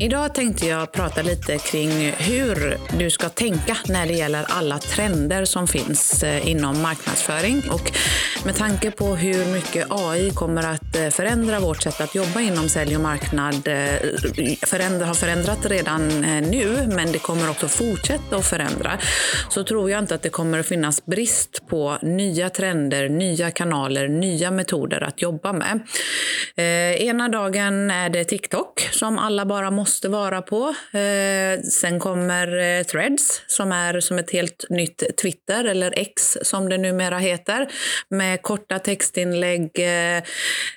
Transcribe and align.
Idag 0.00 0.34
tänkte 0.34 0.66
jag 0.66 0.92
prata 0.92 1.22
lite 1.22 1.58
kring 1.58 1.90
hur 2.18 2.78
du 2.98 3.10
ska 3.10 3.28
tänka 3.28 3.76
när 3.88 4.06
det 4.06 4.12
gäller 4.12 4.44
alla 4.48 4.78
trender 4.78 5.44
som 5.44 5.66
finns 5.66 6.22
eh, 6.22 6.48
inom 6.48 6.82
marknadsföring. 6.82 7.62
Och 7.70 7.92
med 8.44 8.56
tanke 8.56 8.90
på 8.90 9.16
hur 9.16 9.52
mycket 9.52 9.86
AI 9.90 10.30
kommer 10.30 10.62
att 10.62 10.85
Eh, 10.96 11.10
förändra 11.10 11.60
vårt 11.60 11.82
sätt 11.82 12.00
att 12.00 12.14
jobba 12.14 12.40
inom 12.40 12.68
sälj 12.68 12.96
och 12.96 13.02
marknad, 13.02 13.68
eh, 13.68 14.10
förändra, 14.62 15.06
har 15.06 15.14
förändrat 15.14 15.66
redan 15.66 16.24
eh, 16.24 16.48
nu, 16.50 16.86
men 16.86 17.12
det 17.12 17.18
kommer 17.18 17.50
också 17.50 17.68
fortsätta 17.68 18.36
att 18.36 18.46
förändra, 18.46 18.98
så 19.48 19.64
tror 19.64 19.90
jag 19.90 19.98
inte 19.98 20.14
att 20.14 20.22
det 20.22 20.28
kommer 20.28 20.58
att 20.58 20.66
finnas 20.66 21.06
brist 21.06 21.66
på 21.68 21.98
nya 22.02 22.50
trender, 22.50 23.08
nya 23.08 23.50
kanaler, 23.50 24.08
nya 24.08 24.50
metoder 24.50 25.00
att 25.00 25.22
jobba 25.22 25.52
med. 25.52 25.80
ena 26.98 27.28
dagen 27.28 27.90
är 27.90 28.08
det 28.08 28.24
TikTok 28.24 28.88
som 28.92 29.18
alla 29.18 29.46
bara 29.46 29.70
måste 29.70 29.96
måste 29.96 30.08
vara 30.08 30.42
på. 30.42 30.74
Eh, 30.98 31.60
sen 31.60 32.00
kommer 32.00 32.78
eh, 32.78 32.82
Threads 32.84 33.42
som 33.46 33.72
är 33.72 34.00
som 34.00 34.18
ett 34.18 34.30
helt 34.30 34.64
nytt 34.70 35.02
Twitter, 35.22 35.64
eller 35.64 35.98
X 35.98 36.38
som 36.42 36.68
det 36.68 36.78
numera 36.78 37.18
heter, 37.18 37.68
med 38.08 38.42
korta 38.42 38.78
textinlägg. 38.78 39.70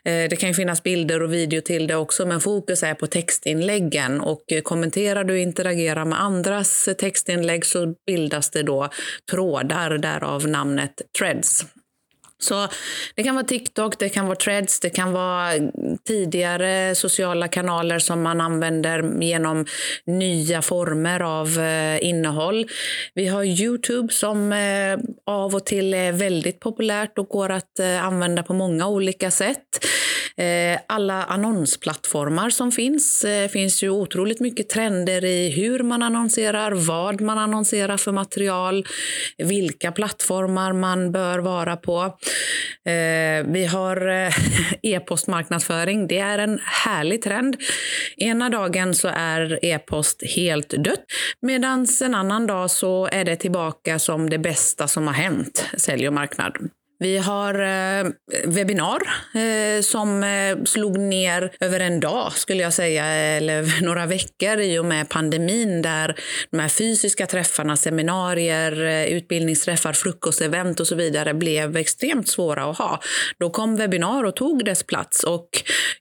Eh, 0.09 0.29
det 0.29 0.35
kan 0.35 0.49
ju 0.49 0.53
finnas 0.53 0.83
bilder 0.83 1.21
och 1.21 1.33
video 1.33 1.61
till 1.61 1.87
det 1.87 1.95
också, 1.95 2.25
men 2.25 2.41
fokus 2.41 2.83
är 2.83 2.93
på 2.93 3.07
textinläggen. 3.07 4.21
Och 4.21 4.51
eh, 4.51 4.61
kommenterar 4.61 5.23
du 5.23 5.33
och 5.33 5.39
interagerar 5.39 6.05
med 6.05 6.21
andras 6.21 6.87
eh, 6.87 6.93
textinlägg 6.93 7.65
så 7.65 7.95
bildas 8.07 8.49
det 8.49 8.63
då 8.63 8.89
trådar, 9.31 9.97
därav 9.97 10.47
namnet 10.47 11.01
Threads. 11.19 11.65
Så 12.41 12.67
det 13.15 13.23
kan 13.23 13.35
vara 13.35 13.45
TikTok, 13.45 13.99
det 13.99 14.09
kan 14.09 14.25
vara 14.25 14.35
Threads, 14.35 14.79
det 14.79 14.89
kan 14.89 15.11
vara 15.11 15.51
tidigare 16.07 16.95
sociala 16.95 17.47
kanaler 17.47 17.99
som 17.99 18.21
man 18.21 18.41
använder 18.41 19.21
genom 19.23 19.65
nya 20.05 20.61
former 20.61 21.19
av 21.19 21.59
eh, 21.59 22.05
innehåll. 22.05 22.69
Vi 23.13 23.27
har 23.27 23.43
Youtube 23.43 24.13
som 24.13 24.51
eh, 24.53 24.97
av 25.25 25.55
och 25.55 25.65
till 25.65 25.93
är 25.93 26.11
väldigt 26.11 26.59
populärt 26.59 27.17
och 27.17 27.27
går 27.27 27.51
att 27.51 27.79
eh, 27.79 28.05
använda 28.05 28.43
på 28.43 28.53
många 28.53 28.87
olika 28.87 29.31
sätt. 29.31 29.85
Eh, 30.39 30.79
alla 30.87 31.23
annonsplattformar 31.23 32.49
som 32.49 32.71
finns. 32.71 33.21
Det 33.21 33.51
finns 33.51 33.83
ju 33.83 33.89
otroligt 33.89 34.39
mycket 34.39 34.69
trender 34.69 35.25
i 35.25 35.49
hur 35.49 35.83
man 35.83 36.03
annonserar, 36.03 36.71
vad 36.71 37.21
man 37.21 37.37
annonserar 37.37 37.97
för 37.97 38.11
material, 38.11 38.85
vilka 39.37 39.91
plattformar 39.91 40.73
man 40.73 41.11
bör 41.11 41.39
vara 41.39 41.75
på. 41.75 42.17
Eh, 42.85 43.51
vi 43.51 43.65
har 43.65 44.07
eh, 44.07 44.33
e-postmarknadsföring. 44.83 46.07
Det 46.07 46.19
är 46.19 46.39
en 46.39 46.59
härlig 46.85 47.21
trend. 47.21 47.57
Ena 48.17 48.49
dagen 48.49 48.95
så 48.95 49.07
är 49.07 49.59
e-post 49.65 50.23
helt 50.35 50.69
dött 50.69 51.05
medan 51.41 51.87
en 52.03 52.15
annan 52.15 52.47
dag 52.47 52.71
så 52.71 53.09
är 53.11 53.25
det 53.25 53.35
tillbaka 53.35 53.99
som 53.99 54.29
det 54.29 54.37
bästa 54.37 54.87
som 54.87 55.07
har 55.07 55.13
hänt 55.13 55.69
sälj 55.77 56.07
och 56.07 56.13
marknad. 56.13 56.57
Vi 57.01 57.17
har 57.17 57.53
eh, 57.53 58.11
webbinar 58.45 58.99
eh, 59.35 59.81
som 59.81 60.23
eh, 60.23 60.63
slog 60.63 60.99
ner 60.99 61.51
över 61.59 61.79
en 61.79 61.99
dag, 61.99 62.31
skulle 62.33 62.63
jag 62.63 62.73
säga, 62.73 63.05
eller 63.05 63.81
några 63.85 64.05
veckor 64.05 64.59
i 64.59 64.79
och 64.79 64.85
med 64.85 65.09
pandemin 65.09 65.81
där 65.81 66.19
de 66.51 66.59
här 66.59 66.69
fysiska 66.69 67.25
träffarna, 67.25 67.77
seminarier, 67.77 68.85
eh, 68.85 69.05
utbildningsträffar, 69.05 69.93
frukostevent 69.93 70.79
och 70.79 70.87
så 70.87 70.95
vidare 70.95 71.33
blev 71.33 71.77
extremt 71.77 72.27
svåra 72.27 72.63
att 72.63 72.77
ha. 72.77 72.99
Då 73.39 73.49
kom 73.49 73.75
webbinar 73.75 74.23
och 74.23 74.35
tog 74.35 74.65
dess 74.65 74.83
plats 74.83 75.23
och 75.23 75.49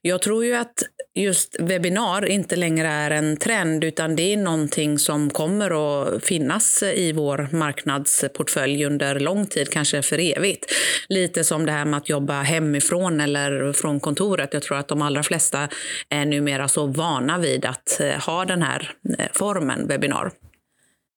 jag 0.01 0.21
tror 0.21 0.45
ju 0.45 0.55
att 0.55 0.83
just 1.19 1.55
webbinar 1.59 2.25
inte 2.25 2.55
längre 2.55 2.87
är 2.87 3.11
en 3.11 3.37
trend 3.37 3.83
utan 3.83 4.15
det 4.15 4.33
är 4.33 4.37
någonting 4.37 4.99
som 4.99 5.29
kommer 5.29 5.71
att 5.71 6.25
finnas 6.25 6.83
i 6.83 7.11
vår 7.11 7.47
marknadsportfölj 7.51 8.85
under 8.85 9.19
lång 9.19 9.45
tid, 9.45 9.69
kanske 9.69 10.01
för 10.01 10.37
evigt. 10.37 10.65
Lite 11.09 11.43
som 11.43 11.65
det 11.65 11.71
här 11.71 11.85
med 11.85 11.97
att 11.97 12.09
jobba 12.09 12.41
hemifrån 12.41 13.21
eller 13.21 13.73
från 13.73 13.99
kontoret. 13.99 14.53
Jag 14.53 14.63
tror 14.63 14.77
att 14.77 14.87
de 14.87 15.01
allra 15.01 15.23
flesta 15.23 15.67
är 16.09 16.25
numera 16.25 16.67
så 16.67 16.85
vana 16.85 17.37
vid 17.37 17.65
att 17.65 17.99
eh, 17.99 18.25
ha 18.25 18.45
den 18.45 18.61
här 18.61 18.91
eh, 19.19 19.25
formen 19.33 19.87
webbinar. 19.87 20.31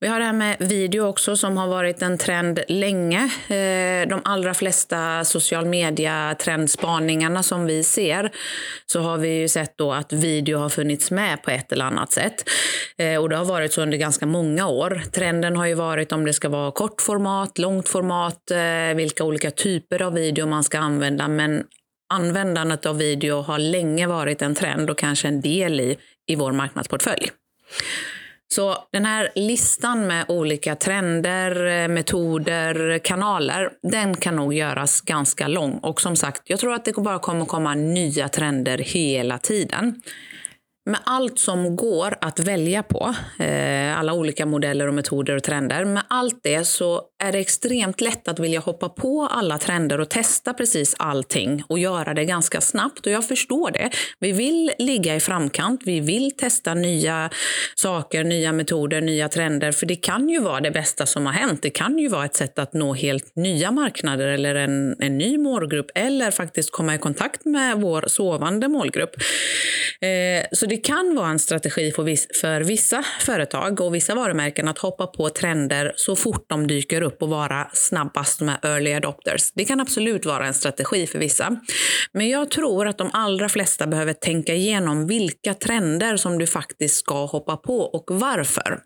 Vi 0.02 0.08
har 0.08 0.18
det 0.18 0.24
här 0.24 0.32
med 0.32 0.56
video 0.58 1.06
också 1.06 1.36
som 1.36 1.56
har 1.56 1.68
varit 1.68 2.02
en 2.02 2.18
trend 2.18 2.60
länge. 2.68 3.18
Eh, 3.48 4.08
de 4.08 4.20
allra 4.24 4.54
flesta 4.54 5.24
social 5.24 5.64
media-trendspaningarna 5.66 7.42
som 7.42 7.66
vi 7.66 7.84
ser 7.84 8.30
så 8.86 9.00
har 9.00 9.18
vi 9.18 9.28
ju 9.28 9.48
sett 9.48 9.78
då 9.78 9.92
att 9.92 10.12
video 10.12 10.58
har 10.58 10.68
funnits 10.68 11.10
med 11.10 11.42
på 11.42 11.50
ett 11.50 11.72
eller 11.72 11.84
annat 11.84 12.12
sätt. 12.12 12.48
Eh, 12.98 13.20
och 13.20 13.28
det 13.28 13.36
har 13.36 13.44
varit 13.44 13.72
så 13.72 13.82
under 13.82 13.98
ganska 13.98 14.26
många 14.26 14.68
år. 14.68 15.02
Trenden 15.12 15.56
har 15.56 15.66
ju 15.66 15.74
varit 15.74 16.12
om 16.12 16.24
det 16.24 16.32
ska 16.32 16.48
vara 16.48 16.70
kort 16.70 17.00
format, 17.00 17.58
långt 17.58 17.88
format, 17.88 18.50
eh, 18.50 18.96
vilka 18.96 19.24
olika 19.24 19.50
typer 19.50 20.02
av 20.02 20.14
video 20.14 20.46
man 20.46 20.64
ska 20.64 20.78
använda. 20.78 21.28
Men 21.28 21.64
användandet 22.14 22.86
av 22.86 22.98
video 22.98 23.40
har 23.40 23.58
länge 23.58 24.06
varit 24.06 24.42
en 24.42 24.54
trend 24.54 24.90
och 24.90 24.98
kanske 24.98 25.28
en 25.28 25.40
del 25.40 25.80
i, 25.80 25.96
i 26.26 26.36
vår 26.36 26.52
marknadsportfölj. 26.52 27.30
Så 28.54 28.76
den 28.90 29.04
här 29.04 29.28
listan 29.34 30.06
med 30.06 30.24
olika 30.28 30.76
trender, 30.76 31.82
eh, 31.82 31.88
metoder, 31.88 32.98
kanaler, 32.98 33.70
den 33.82 34.16
kan 34.16 34.36
nog 34.36 34.54
göras 34.54 35.00
ganska 35.00 35.48
lång. 35.48 35.78
Och 35.78 36.00
som 36.00 36.16
sagt, 36.16 36.42
jag 36.44 36.60
tror 36.60 36.74
att 36.74 36.84
det 36.84 36.92
bara 36.92 37.18
kommer 37.18 37.44
komma 37.44 37.74
nya 37.74 38.28
trender 38.28 38.78
hela 38.78 39.38
tiden. 39.38 40.02
Med 40.84 41.00
allt 41.04 41.38
som 41.38 41.76
går 41.76 42.14
att 42.20 42.38
välja 42.40 42.82
på, 42.82 43.14
eh, 43.38 43.98
alla 43.98 44.12
olika 44.12 44.46
modeller 44.46 44.88
och 44.88 44.94
metoder 44.94 45.36
och 45.36 45.42
trender, 45.42 45.84
med 45.84 46.02
allt 46.08 46.40
det 46.42 46.64
så 46.64 47.02
är 47.22 47.32
det 47.32 47.38
extremt 47.38 48.00
lätt 48.00 48.28
att 48.28 48.38
vilja 48.38 48.60
hoppa 48.60 48.88
på 48.88 49.28
alla 49.30 49.58
trender 49.58 50.00
och 50.00 50.08
testa 50.08 50.54
precis 50.54 50.94
allting 50.98 51.62
och 51.68 51.78
göra 51.78 52.14
det 52.14 52.24
ganska 52.24 52.60
snabbt. 52.60 53.06
Och 53.06 53.12
jag 53.12 53.28
förstår 53.28 53.70
det. 53.70 53.90
Vi 54.20 54.32
vill 54.32 54.72
ligga 54.78 55.16
i 55.16 55.20
framkant, 55.20 55.80
vi 55.84 56.00
vill 56.00 56.36
testa 56.36 56.74
nya 56.74 57.30
saker, 57.74 58.24
nya 58.24 58.52
metoder, 58.52 59.00
nya 59.00 59.28
trender, 59.28 59.72
för 59.72 59.86
det 59.86 59.96
kan 59.96 60.28
ju 60.28 60.40
vara 60.40 60.60
det 60.60 60.70
bästa 60.70 61.06
som 61.06 61.26
har 61.26 61.32
hänt. 61.32 61.62
Det 61.62 61.70
kan 61.70 61.98
ju 61.98 62.08
vara 62.08 62.24
ett 62.24 62.36
sätt 62.36 62.58
att 62.58 62.72
nå 62.74 62.94
helt 62.94 63.36
nya 63.36 63.70
marknader 63.70 64.28
eller 64.28 64.54
en, 64.54 64.96
en 64.98 65.18
ny 65.18 65.38
målgrupp 65.38 65.90
eller 65.94 66.30
faktiskt 66.30 66.72
komma 66.72 66.94
i 66.94 66.98
kontakt 66.98 67.44
med 67.44 67.80
vår 67.80 68.04
sovande 68.06 68.68
målgrupp. 68.68 69.16
Eh, 70.02 70.46
så 70.52 70.66
det 70.66 70.76
kan 70.76 71.14
vara 71.14 71.28
en 71.28 71.38
strategi 71.38 71.92
för 72.40 72.64
vissa 72.64 73.04
företag 73.20 73.80
och 73.80 73.94
vissa 73.94 74.14
varumärken 74.14 74.68
att 74.68 74.78
hoppa 74.78 75.06
på 75.06 75.28
trender 75.28 75.92
så 75.96 76.16
fort 76.16 76.44
de 76.48 76.66
dyker 76.66 77.02
upp 77.02 77.22
och 77.22 77.28
vara 77.28 77.70
snabbast 77.72 78.40
med 78.40 78.58
early 78.62 78.92
adopters. 78.92 79.52
Det 79.54 79.64
kan 79.64 79.80
absolut 79.80 80.26
vara 80.26 80.46
en 80.46 80.54
strategi 80.54 81.06
för 81.06 81.18
vissa. 81.18 81.56
Men 82.12 82.28
jag 82.28 82.50
tror 82.50 82.88
att 82.88 82.98
de 82.98 83.10
allra 83.12 83.48
flesta 83.48 83.86
behöver 83.86 84.12
tänka 84.12 84.54
igenom 84.54 85.06
vilka 85.06 85.54
trender 85.54 86.16
som 86.16 86.38
du 86.38 86.46
faktiskt 86.46 86.96
ska 86.96 87.24
hoppa 87.24 87.56
på 87.56 87.80
och 87.80 88.04
varför. 88.08 88.80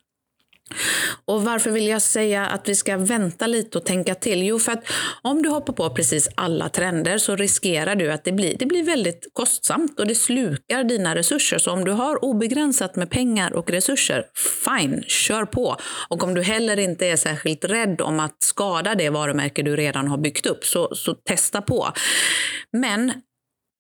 Och 1.25 1.45
varför 1.45 1.71
vill 1.71 1.87
jag 1.87 2.03
säga 2.03 2.47
att 2.47 2.69
vi 2.69 2.75
ska 2.75 2.97
vänta 2.97 3.47
lite 3.47 3.79
och 3.79 3.85
tänka 3.85 4.15
till? 4.15 4.43
Jo, 4.43 4.59
för 4.59 4.73
att 4.73 4.85
om 5.23 5.43
du 5.43 5.49
hoppar 5.49 5.73
på 5.73 5.91
precis 5.91 6.29
alla 6.35 6.69
trender 6.69 7.19
så 7.19 7.37
riskerar 7.37 7.97
du 7.97 8.13
att 8.13 8.25
det 8.25 8.33
blir, 8.33 8.57
det 8.59 8.67
blir 8.67 8.83
väldigt 8.83 9.31
kostsamt 9.33 10.01
och 10.01 10.07
det 10.07 10.15
slukar 10.15 10.85
dina 10.85 11.15
resurser. 11.15 11.59
Så 11.59 11.71
om 11.71 11.85
du 11.85 11.93
har 11.93 12.25
obegränsat 12.25 12.97
med 12.97 13.11
pengar 13.11 13.53
och 13.53 13.71
resurser, 13.71 14.25
fine, 14.65 15.03
kör 15.07 15.45
på. 15.45 15.77
Och 16.09 16.25
om 16.25 16.35
du 16.35 16.43
heller 16.43 16.79
inte 16.79 17.07
är 17.07 17.17
särskilt 17.17 17.65
rädd 17.65 18.01
om 18.01 18.21
att 18.21 18.37
skada 18.43 18.95
det 18.95 19.11
varumärke 19.11 19.63
du 19.63 19.77
redan 19.77 20.09
har 20.09 20.19
byggt 20.19 20.47
upp, 20.47 20.65
så, 20.65 20.95
så 20.95 21.15
testa 21.15 21.63
på. 21.63 21.93
Men 22.73 23.13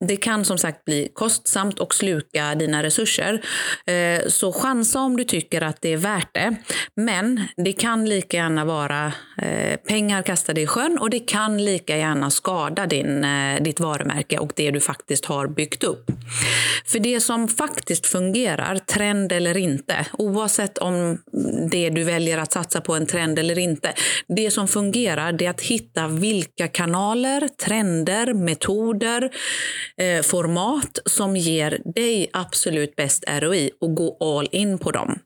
det 0.04 0.16
kan 0.16 0.44
som 0.44 0.58
sagt 0.58 0.84
bli 0.84 1.08
kostsamt 1.14 1.78
och 1.78 1.94
sluka 1.94 2.54
dina 2.54 2.82
resurser. 2.82 3.44
Eh, 3.86 4.28
så 4.28 4.52
chansa 4.52 5.00
om 5.00 5.16
du 5.16 5.24
tycker 5.24 5.62
att 5.62 5.80
det 5.80 5.92
är 5.92 5.96
värt 5.96 6.34
det. 6.34 6.56
Men 6.96 7.42
det 7.56 7.72
kan 7.72 8.04
lika 8.04 8.36
gärna 8.36 8.64
vara 8.64 9.12
eh, 9.42 9.76
pengar 9.76 10.22
kastade 10.22 10.60
i 10.60 10.66
sjön 10.66 10.98
och 10.98 11.10
det 11.10 11.18
kan 11.20 11.64
lika 11.64 11.96
gärna 11.96 12.30
skada 12.30 12.86
din, 12.86 13.24
eh, 13.24 13.62
ditt 13.62 13.80
varumärke 13.80 14.38
och 14.38 14.52
det 14.56 14.70
du 14.70 14.80
faktiskt 14.80 15.24
har 15.24 15.48
byggt 15.48 15.84
upp. 15.84 16.10
För 16.86 16.98
det 16.98 17.20
som 17.20 17.48
faktiskt 17.48 18.06
fungerar, 18.06 18.78
trend 18.78 19.32
eller 19.32 19.56
inte, 19.56 20.06
oavsett 20.12 20.78
om 20.78 21.18
det 21.70 21.90
du 21.90 22.04
väljer 22.04 22.38
att 22.38 22.52
satsa 22.52 22.80
på 22.80 22.94
en 22.94 23.06
trend 23.06 23.38
eller 23.38 23.58
inte. 23.58 23.92
Det 24.28 24.50
som 24.50 24.68
fungerar 24.68 25.42
är 25.42 25.50
att 25.50 25.60
hitta 25.60 26.08
vilka 26.08 26.68
kanaler, 26.68 27.48
trender, 27.48 28.34
metoder, 28.34 29.30
eh, 30.00 30.22
format 30.22 30.98
som 31.04 31.36
ger 31.36 31.78
dig 31.94 32.30
absolut 32.32 32.96
bäst 32.96 33.24
ROI 33.28 33.70
och 33.80 33.94
gå 33.94 34.16
all 34.20 34.48
in 34.52 34.78
på 34.78 34.90
dem. 34.90 35.18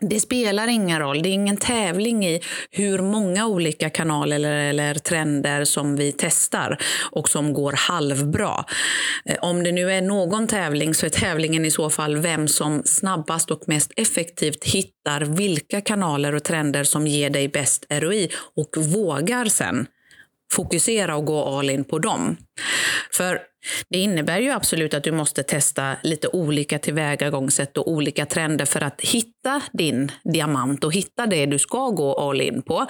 Det 0.00 0.20
spelar 0.20 0.68
ingen 0.68 0.98
roll. 0.98 1.22
Det 1.22 1.28
är 1.28 1.32
ingen 1.32 1.56
tävling 1.56 2.26
i 2.26 2.40
hur 2.70 2.98
många 2.98 3.46
olika 3.46 3.90
kanaler 3.90 4.36
eller, 4.36 4.56
eller, 4.56 4.94
trender 4.94 5.64
som 5.64 5.96
vi 5.96 6.12
testar 6.18 6.78
och 7.10 7.28
som 7.28 7.52
går 7.52 7.72
halvbra. 7.72 8.64
Eh, 9.24 9.36
om 9.40 9.64
det 9.64 9.72
nu 9.72 9.92
är 9.92 10.02
någon 10.02 10.46
tävling 10.46 10.94
så 10.94 11.06
är 11.06 11.10
tävlingen 11.10 11.64
i 11.64 11.70
så 11.70 11.90
fall 11.90 12.16
vem 12.16 12.48
som 12.48 12.82
snabbast 12.84 13.50
och 13.50 13.62
mest 13.66 13.92
effektivt 13.96 14.64
hittar 14.64 15.20
vilka 15.20 15.80
kanaler 15.80 16.34
och 16.34 16.44
trender 16.44 16.84
som 16.84 17.06
ger 17.06 17.30
dig 17.30 17.48
bäst 17.48 17.86
ROI 17.90 18.28
och 18.56 18.76
vågar 18.76 19.44
sen 19.44 19.86
fokusera 20.52 21.16
och 21.16 21.24
gå 21.24 21.44
all 21.44 21.70
in 21.70 21.84
på 21.84 21.98
dem. 21.98 22.36
För 23.12 23.40
det 23.88 23.98
innebär 23.98 24.38
ju 24.38 24.50
absolut 24.50 24.94
att 24.94 25.04
du 25.04 25.12
måste 25.12 25.42
testa 25.42 25.96
lite 26.02 26.28
olika 26.28 26.78
tillvägagångssätt 26.78 27.78
och 27.78 27.90
olika 27.90 28.26
trender 28.26 28.64
för 28.64 28.82
att 28.82 29.00
hitta 29.00 29.62
din 29.72 30.12
diamant 30.24 30.84
och 30.84 30.92
hitta 30.92 31.26
det 31.26 31.46
du 31.46 31.58
ska 31.58 31.90
gå 31.90 32.14
all 32.14 32.40
in 32.40 32.62
på. 32.62 32.86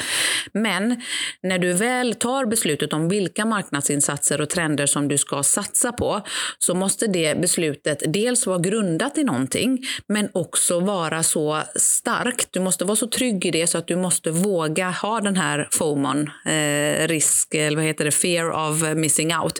Men 0.52 1.02
när 1.42 1.58
du 1.58 1.72
väl 1.72 2.14
tar 2.14 2.46
beslutet 2.46 2.92
om 2.92 3.08
vilka 3.08 3.44
marknadsinsatser 3.44 4.40
och 4.40 4.50
trender 4.50 4.86
som 4.86 5.08
du 5.08 5.18
ska 5.18 5.42
satsa 5.42 5.92
på 5.92 6.22
så 6.58 6.74
måste 6.74 7.06
det 7.06 7.40
beslutet 7.40 8.02
dels 8.06 8.46
vara 8.46 8.58
grundat 8.58 9.18
i 9.18 9.24
någonting 9.24 9.78
men 10.08 10.28
också 10.34 10.80
vara 10.80 11.22
så 11.22 11.62
starkt. 11.76 12.48
Du 12.50 12.60
måste 12.60 12.84
vara 12.84 12.96
så 12.96 13.06
trygg 13.06 13.46
i 13.46 13.50
det 13.50 13.66
så 13.66 13.78
att 13.78 13.86
du 13.86 13.96
måste 13.96 14.30
våga 14.30 14.90
ha 14.90 15.20
den 15.20 15.36
här 15.36 15.68
FOMON, 15.72 16.30
eh, 16.46 17.08
risk, 17.08 17.54
eller 17.54 17.76
vad 17.76 17.86
heter 17.86 18.04
det, 18.04 18.10
fear 18.10 18.50
of 18.50 18.96
missing 18.96 19.36
out. 19.36 19.58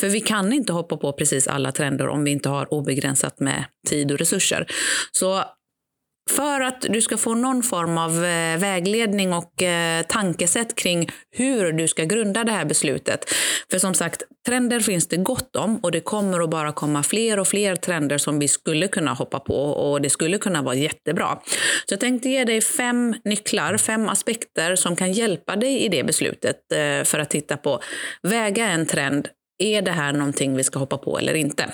För 0.00 0.08
vi 0.08 0.20
kan 0.20 0.52
inte 0.52 0.59
inte 0.60 0.72
hoppa 0.72 0.96
på 0.96 1.12
precis 1.12 1.48
alla 1.48 1.72
trender 1.72 2.08
om 2.08 2.24
vi 2.24 2.30
inte 2.30 2.48
har 2.48 2.74
obegränsat 2.74 3.40
med 3.40 3.64
tid 3.88 4.12
och 4.12 4.18
resurser. 4.18 4.66
Så 5.12 5.44
för 6.30 6.60
att 6.60 6.80
du 6.80 7.00
ska 7.00 7.16
få 7.16 7.34
någon 7.34 7.62
form 7.62 7.98
av 7.98 8.24
eh, 8.24 8.58
vägledning 8.58 9.32
och 9.32 9.62
eh, 9.62 10.02
tankesätt 10.02 10.74
kring 10.74 11.10
hur 11.30 11.72
du 11.72 11.88
ska 11.88 12.04
grunda 12.04 12.44
det 12.44 12.52
här 12.52 12.64
beslutet. 12.64 13.24
För 13.70 13.78
som 13.78 13.94
sagt, 13.94 14.22
trender 14.46 14.80
finns 14.80 15.08
det 15.08 15.16
gott 15.16 15.56
om 15.56 15.76
och 15.76 15.92
det 15.92 16.00
kommer 16.00 16.40
att 16.40 16.50
bara 16.50 16.72
komma 16.72 17.02
fler 17.02 17.38
och 17.38 17.48
fler 17.48 17.76
trender 17.76 18.18
som 18.18 18.38
vi 18.38 18.48
skulle 18.48 18.88
kunna 18.88 19.12
hoppa 19.12 19.40
på 19.40 19.54
och 19.54 20.00
det 20.00 20.10
skulle 20.10 20.38
kunna 20.38 20.62
vara 20.62 20.74
jättebra. 20.74 21.38
Så 21.86 21.92
jag 21.92 22.00
tänkte 22.00 22.28
ge 22.28 22.44
dig 22.44 22.60
fem 22.60 23.14
nycklar, 23.24 23.76
fem 23.76 24.08
aspekter 24.08 24.76
som 24.76 24.96
kan 24.96 25.12
hjälpa 25.12 25.56
dig 25.56 25.84
i 25.84 25.88
det 25.88 26.04
beslutet 26.04 26.56
eh, 26.72 27.04
för 27.04 27.18
att 27.18 27.30
titta 27.30 27.56
på, 27.56 27.80
väga 28.22 28.66
en 28.66 28.86
trend, 28.86 29.28
är 29.62 29.82
det 29.82 29.90
här 29.90 30.12
någonting 30.12 30.56
vi 30.56 30.64
ska 30.64 30.78
hoppa 30.78 30.98
på 30.98 31.18
eller 31.18 31.34
inte? 31.34 31.72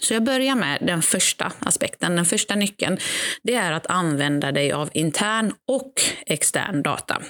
Så 0.00 0.14
jag 0.14 0.22
börjar 0.22 0.54
med 0.54 0.78
den 0.80 1.02
första 1.02 1.52
aspekten. 1.58 2.16
Den 2.16 2.24
första 2.24 2.54
nyckeln 2.54 2.98
det 3.42 3.54
är 3.54 3.72
att 3.72 3.86
använda 3.86 4.52
dig 4.52 4.72
av 4.72 4.90
intern 4.92 5.52
och 5.68 5.92
extern 6.26 6.82
data. 6.82 7.22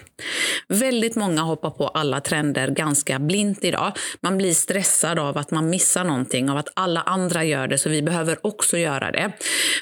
Väldigt 0.68 1.16
många 1.16 1.42
hoppar 1.42 1.70
på 1.70 1.88
alla 1.88 2.20
trender 2.20 2.70
ganska 2.70 3.18
blint 3.18 3.64
idag. 3.64 3.92
Man 4.20 4.38
blir 4.38 4.54
stressad 4.54 5.18
av 5.18 5.38
att 5.38 5.50
man 5.50 5.70
missar 5.70 6.04
någonting, 6.04 6.50
av 6.50 6.56
att 6.56 6.68
alla 6.74 7.02
andra 7.02 7.44
gör 7.44 7.68
det, 7.68 7.78
så 7.78 7.88
vi 7.88 8.02
behöver 8.02 8.46
också 8.46 8.78
göra 8.78 9.10
det. 9.10 9.32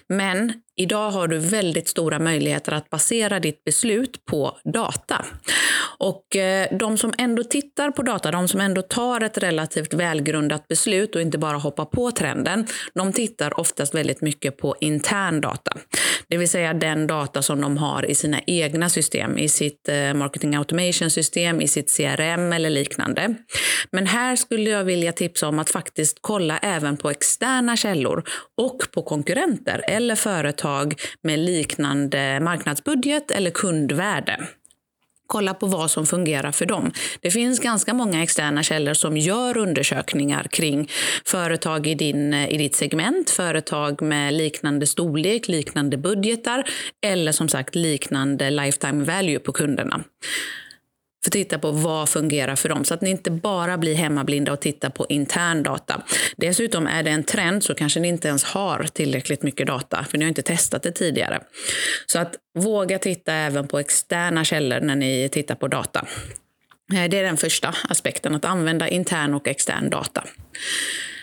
Men 0.08 0.52
Idag 0.76 1.10
har 1.10 1.28
du 1.28 1.38
väldigt 1.38 1.88
stora 1.88 2.18
möjligheter 2.18 2.72
att 2.72 2.90
basera 2.90 3.40
ditt 3.40 3.64
beslut 3.64 4.24
på 4.24 4.58
data. 4.64 5.24
Och 5.98 6.36
eh, 6.36 6.76
de 6.78 6.98
som 6.98 7.12
ändå 7.18 7.44
tittar 7.44 7.90
på 7.90 8.02
data, 8.02 8.30
de 8.30 8.48
som 8.48 8.60
ändå 8.60 8.82
tar 8.82 9.20
ett 9.20 9.38
relativt 9.38 9.94
välgrundat 9.94 10.68
beslut 10.68 11.14
och 11.14 11.20
inte 11.20 11.38
bara 11.38 11.56
hoppar 11.56 11.84
på 11.84 12.10
trenden, 12.10 12.66
de 12.94 13.12
tittar 13.12 13.60
oftast 13.60 13.94
väldigt 13.94 14.20
mycket 14.20 14.56
på 14.56 14.76
intern 14.80 15.40
data. 15.40 15.72
Det 16.28 16.36
vill 16.36 16.48
säga 16.48 16.74
den 16.74 17.06
data 17.06 17.42
som 17.42 17.60
de 17.60 17.76
har 17.76 18.10
i 18.10 18.14
sina 18.14 18.40
egna 18.46 18.88
system, 18.88 19.38
i 19.38 19.48
sitt 19.48 19.88
eh, 19.88 20.14
marketing 20.14 20.54
automation 20.54 21.10
system, 21.10 21.60
i 21.60 21.68
sitt 21.68 21.96
CRM 21.96 22.52
eller 22.52 22.70
liknande. 22.70 23.34
Men 23.90 24.06
här 24.06 24.36
skulle 24.36 24.70
jag 24.70 24.84
vilja 24.84 25.12
tipsa 25.12 25.48
om 25.48 25.58
att 25.58 25.70
faktiskt 25.70 26.18
kolla 26.20 26.58
även 26.58 26.96
på 26.96 27.10
externa 27.10 27.76
källor 27.76 28.24
och 28.56 28.82
på 28.92 29.02
konkurrenter 29.02 29.84
eller 29.88 30.14
företag 30.14 30.94
med 31.22 31.38
liknande 31.38 32.40
marknadsbudget 32.40 33.30
eller 33.30 33.50
kundvärde. 33.50 34.48
Kolla 35.26 35.54
på 35.54 35.66
vad 35.66 35.90
som 35.90 36.06
fungerar 36.06 36.52
för 36.52 36.66
dem. 36.66 36.92
Det 37.20 37.30
finns 37.30 37.60
ganska 37.60 37.94
många 37.94 38.22
externa 38.22 38.62
källor 38.62 38.94
som 38.94 39.16
gör 39.16 39.56
undersökningar 39.56 40.44
kring 40.44 40.90
företag 41.24 41.86
i, 41.86 41.94
din, 41.94 42.34
i 42.34 42.58
ditt 42.58 42.76
segment, 42.76 43.30
företag 43.30 44.02
med 44.02 44.34
liknande 44.34 44.86
storlek, 44.86 45.48
liknande 45.48 45.96
budgetar 45.96 46.64
eller 47.06 47.32
som 47.32 47.48
sagt 47.48 47.74
liknande 47.74 48.50
lifetime 48.50 49.04
value 49.04 49.38
på 49.38 49.52
kunderna 49.52 50.04
för 51.24 51.28
att 51.28 51.32
titta 51.32 51.58
på 51.58 51.70
vad 51.70 52.08
fungerar 52.08 52.56
för 52.56 52.68
dem 52.68 52.84
så 52.84 52.94
att 52.94 53.00
ni 53.00 53.10
inte 53.10 53.30
bara 53.30 53.78
blir 53.78 53.94
hemmablinda 53.94 54.52
och 54.52 54.60
tittar 54.60 54.90
på 54.90 55.06
intern 55.08 55.62
data. 55.62 56.02
Dessutom 56.36 56.86
är 56.86 57.02
det 57.02 57.10
en 57.10 57.24
trend 57.24 57.64
så 57.64 57.74
kanske 57.74 58.00
ni 58.00 58.08
inte 58.08 58.28
ens 58.28 58.44
har 58.44 58.86
tillräckligt 58.92 59.42
mycket 59.42 59.66
data 59.66 60.04
för 60.10 60.18
ni 60.18 60.24
har 60.24 60.28
inte 60.28 60.42
testat 60.42 60.82
det 60.82 60.92
tidigare. 60.92 61.40
Så 62.06 62.18
att 62.18 62.34
våga 62.58 62.98
titta 62.98 63.32
även 63.32 63.68
på 63.68 63.78
externa 63.78 64.44
källor 64.44 64.80
när 64.80 64.96
ni 64.96 65.28
tittar 65.32 65.54
på 65.54 65.68
data. 65.68 66.06
Eh, 66.94 67.10
det 67.10 67.18
är 67.18 67.22
den 67.22 67.36
första 67.36 67.74
aspekten, 67.88 68.34
att 68.34 68.44
använda 68.44 68.88
intern 68.88 69.34
och 69.34 69.48
extern 69.48 69.90
data. 69.90 70.24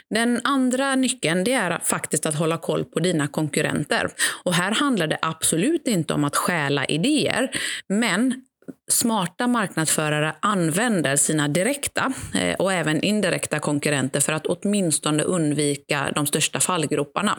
Den 0.09 0.41
andra 0.43 0.95
nyckeln 0.95 1.43
det 1.43 1.53
är 1.53 1.79
faktiskt 1.83 2.25
att 2.25 2.35
hålla 2.35 2.57
koll 2.57 2.85
på 2.85 2.99
dina 2.99 3.27
konkurrenter. 3.27 4.09
Och 4.43 4.53
här 4.53 4.71
handlar 4.71 5.07
det 5.07 5.17
absolut 5.21 5.87
inte 5.87 6.13
om 6.13 6.23
att 6.23 6.35
stjäla 6.35 6.85
idéer, 6.85 7.51
men 7.87 8.45
smarta 8.91 9.47
marknadsförare 9.47 10.35
använder 10.39 11.15
sina 11.15 11.47
direkta 11.47 12.13
eh, 12.35 12.55
och 12.55 12.73
även 12.73 13.01
indirekta 13.01 13.59
konkurrenter 13.59 14.19
för 14.19 14.33
att 14.33 14.45
åtminstone 14.45 15.23
undvika 15.23 16.11
de 16.15 16.25
största 16.25 16.59
fallgroparna. 16.59 17.37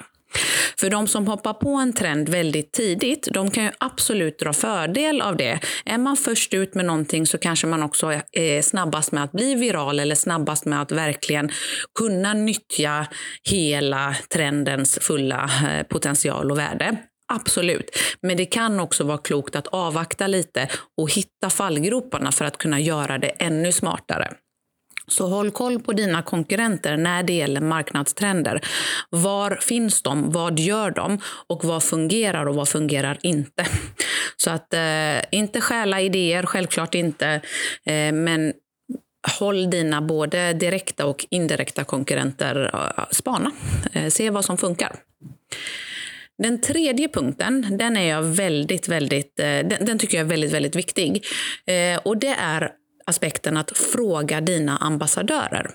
För 0.81 0.91
de 0.91 1.07
som 1.07 1.27
hoppar 1.27 1.53
på 1.55 1.69
en 1.69 1.93
trend 1.93 2.29
väldigt 2.29 2.73
tidigt, 2.73 3.29
de 3.33 3.51
kan 3.51 3.65
ju 3.65 3.71
absolut 3.79 4.39
dra 4.39 4.53
fördel 4.53 5.21
av 5.21 5.37
det. 5.37 5.61
Är 5.85 5.99
man 5.99 6.17
först 6.17 6.55
ut 6.55 6.75
med 6.75 6.85
någonting 6.85 7.27
så 7.27 7.39
kanske 7.39 7.67
man 7.67 7.83
också 7.83 8.13
är 8.33 8.57
eh, 8.57 8.63
snabbast 8.63 9.13
med 9.13 9.25
att 9.25 9.33
bli 9.33 9.55
viral 9.55 10.01
eller 10.01 10.15
snabbast 10.15 10.65
med 10.65 10.83
att 10.83 10.93
verkligen 10.93 11.51
kunna 11.99 12.33
nyttja 12.33 13.07
hela 13.51 14.17
trendens 14.35 14.99
fulla 15.03 15.51
eh, 15.71 15.87
potential 15.87 16.51
och 16.51 16.59
värde. 16.59 16.97
Absolut. 17.33 17.91
Men 18.21 18.37
det 18.37 18.47
kan 18.47 18.81
också 18.81 19.05
vara 19.05 19.19
klokt 19.19 19.57
att 19.57 19.67
avvakta 19.67 20.27
lite 20.27 20.69
och 20.97 21.13
hitta 21.13 21.51
fallgroparna 21.51 22.33
för 22.33 22.45
att 22.45 22.59
kunna 22.59 22.81
göra 22.81 23.19
det 23.19 23.29
ännu 23.29 23.73
smartare. 23.73 24.33
Så 25.09 25.27
håll 25.27 25.51
koll 25.51 25.81
på 25.81 25.93
dina 25.93 26.23
konkurrenter 26.23 26.97
när 26.97 27.23
det 27.23 27.33
gäller 27.33 27.61
marknadstrender. 27.61 28.61
Var 29.11 29.59
finns 29.61 30.03
de? 30.03 30.31
Vad 30.31 30.59
gör 30.59 30.91
de? 30.91 31.19
Och 31.47 31.65
vad 31.65 31.83
fungerar 31.83 32.47
och 32.47 32.55
vad 32.55 32.69
fungerar 32.69 33.19
inte? 33.23 33.67
Så 34.37 34.51
att 34.51 34.75
eh, 34.75 35.19
inte 35.31 35.61
stjäla 35.61 36.01
idéer, 36.01 36.43
självklart 36.43 36.95
inte. 36.95 37.27
Eh, 37.85 38.13
men 38.13 38.53
håll 39.39 39.71
dina 39.71 40.03
både 40.03 40.53
direkta 40.53 41.07
och 41.07 41.27
indirekta 41.31 41.85
konkurrenter 41.85 42.71
eh, 42.75 43.05
spana. 43.11 43.51
Eh, 43.93 44.09
se 44.09 44.31
vad 44.31 44.45
som 44.45 44.59
funkar. 44.59 44.97
Den 46.39 46.61
tredje 46.61 47.09
punkten, 47.09 47.67
den 47.79 47.97
är 47.97 48.09
jag 48.09 48.23
väldigt, 48.23 48.89
väldigt, 48.89 49.39
eh, 49.41 49.45
den, 49.47 49.85
den 49.85 49.99
tycker 49.99 50.19
jag 50.19 50.25
är 50.25 50.31
väldigt, 50.31 50.53
väldigt 50.53 50.77
viktig. 50.77 51.25
Eh, 51.67 52.01
och 52.05 52.19
det 52.19 52.37
är 52.39 52.71
aspekten 53.07 53.57
att 53.57 53.79
fråga 53.79 54.41
dina 54.41 54.77
ambassadörer. 54.77 55.71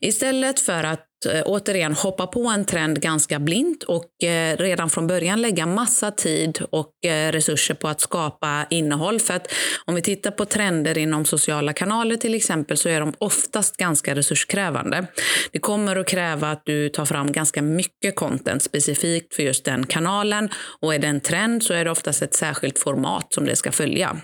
Istället 0.00 0.60
för 0.60 0.84
att 0.84 1.26
eh, 1.26 1.42
återigen 1.44 1.94
hoppa 1.94 2.26
på 2.26 2.46
en 2.46 2.64
trend 2.64 3.00
ganska 3.00 3.38
blint 3.38 3.82
och 3.82 4.24
eh, 4.24 4.56
redan 4.56 4.90
från 4.90 5.06
början 5.06 5.42
lägga 5.42 5.66
massa 5.66 6.10
tid 6.10 6.62
och 6.70 7.04
eh, 7.04 7.32
resurser 7.32 7.74
på 7.74 7.88
att 7.88 8.00
skapa 8.00 8.66
innehåll. 8.70 9.20
För 9.20 9.34
att 9.34 9.52
om 9.84 9.94
vi 9.94 10.02
tittar 10.02 10.30
på 10.30 10.44
trender 10.44 10.98
inom 10.98 11.24
sociala 11.24 11.72
kanaler 11.72 12.16
till 12.16 12.34
exempel 12.34 12.76
så 12.76 12.88
är 12.88 13.00
de 13.00 13.14
oftast 13.18 13.76
ganska 13.76 14.14
resurskrävande. 14.14 15.06
Det 15.52 15.58
kommer 15.58 15.96
att 15.96 16.08
kräva 16.08 16.50
att 16.50 16.62
du 16.64 16.88
tar 16.88 17.04
fram 17.04 17.32
ganska 17.32 17.62
mycket 17.62 18.16
content 18.16 18.62
specifikt 18.62 19.34
för 19.34 19.42
just 19.42 19.64
den 19.64 19.86
kanalen 19.86 20.48
och 20.80 20.94
är 20.94 20.98
det 20.98 21.06
en 21.06 21.20
trend 21.20 21.62
så 21.62 21.74
är 21.74 21.84
det 21.84 21.90
oftast 21.90 22.22
ett 22.22 22.34
särskilt 22.34 22.78
format 22.78 23.26
som 23.34 23.46
det 23.46 23.56
ska 23.56 23.72
följa. 23.72 24.16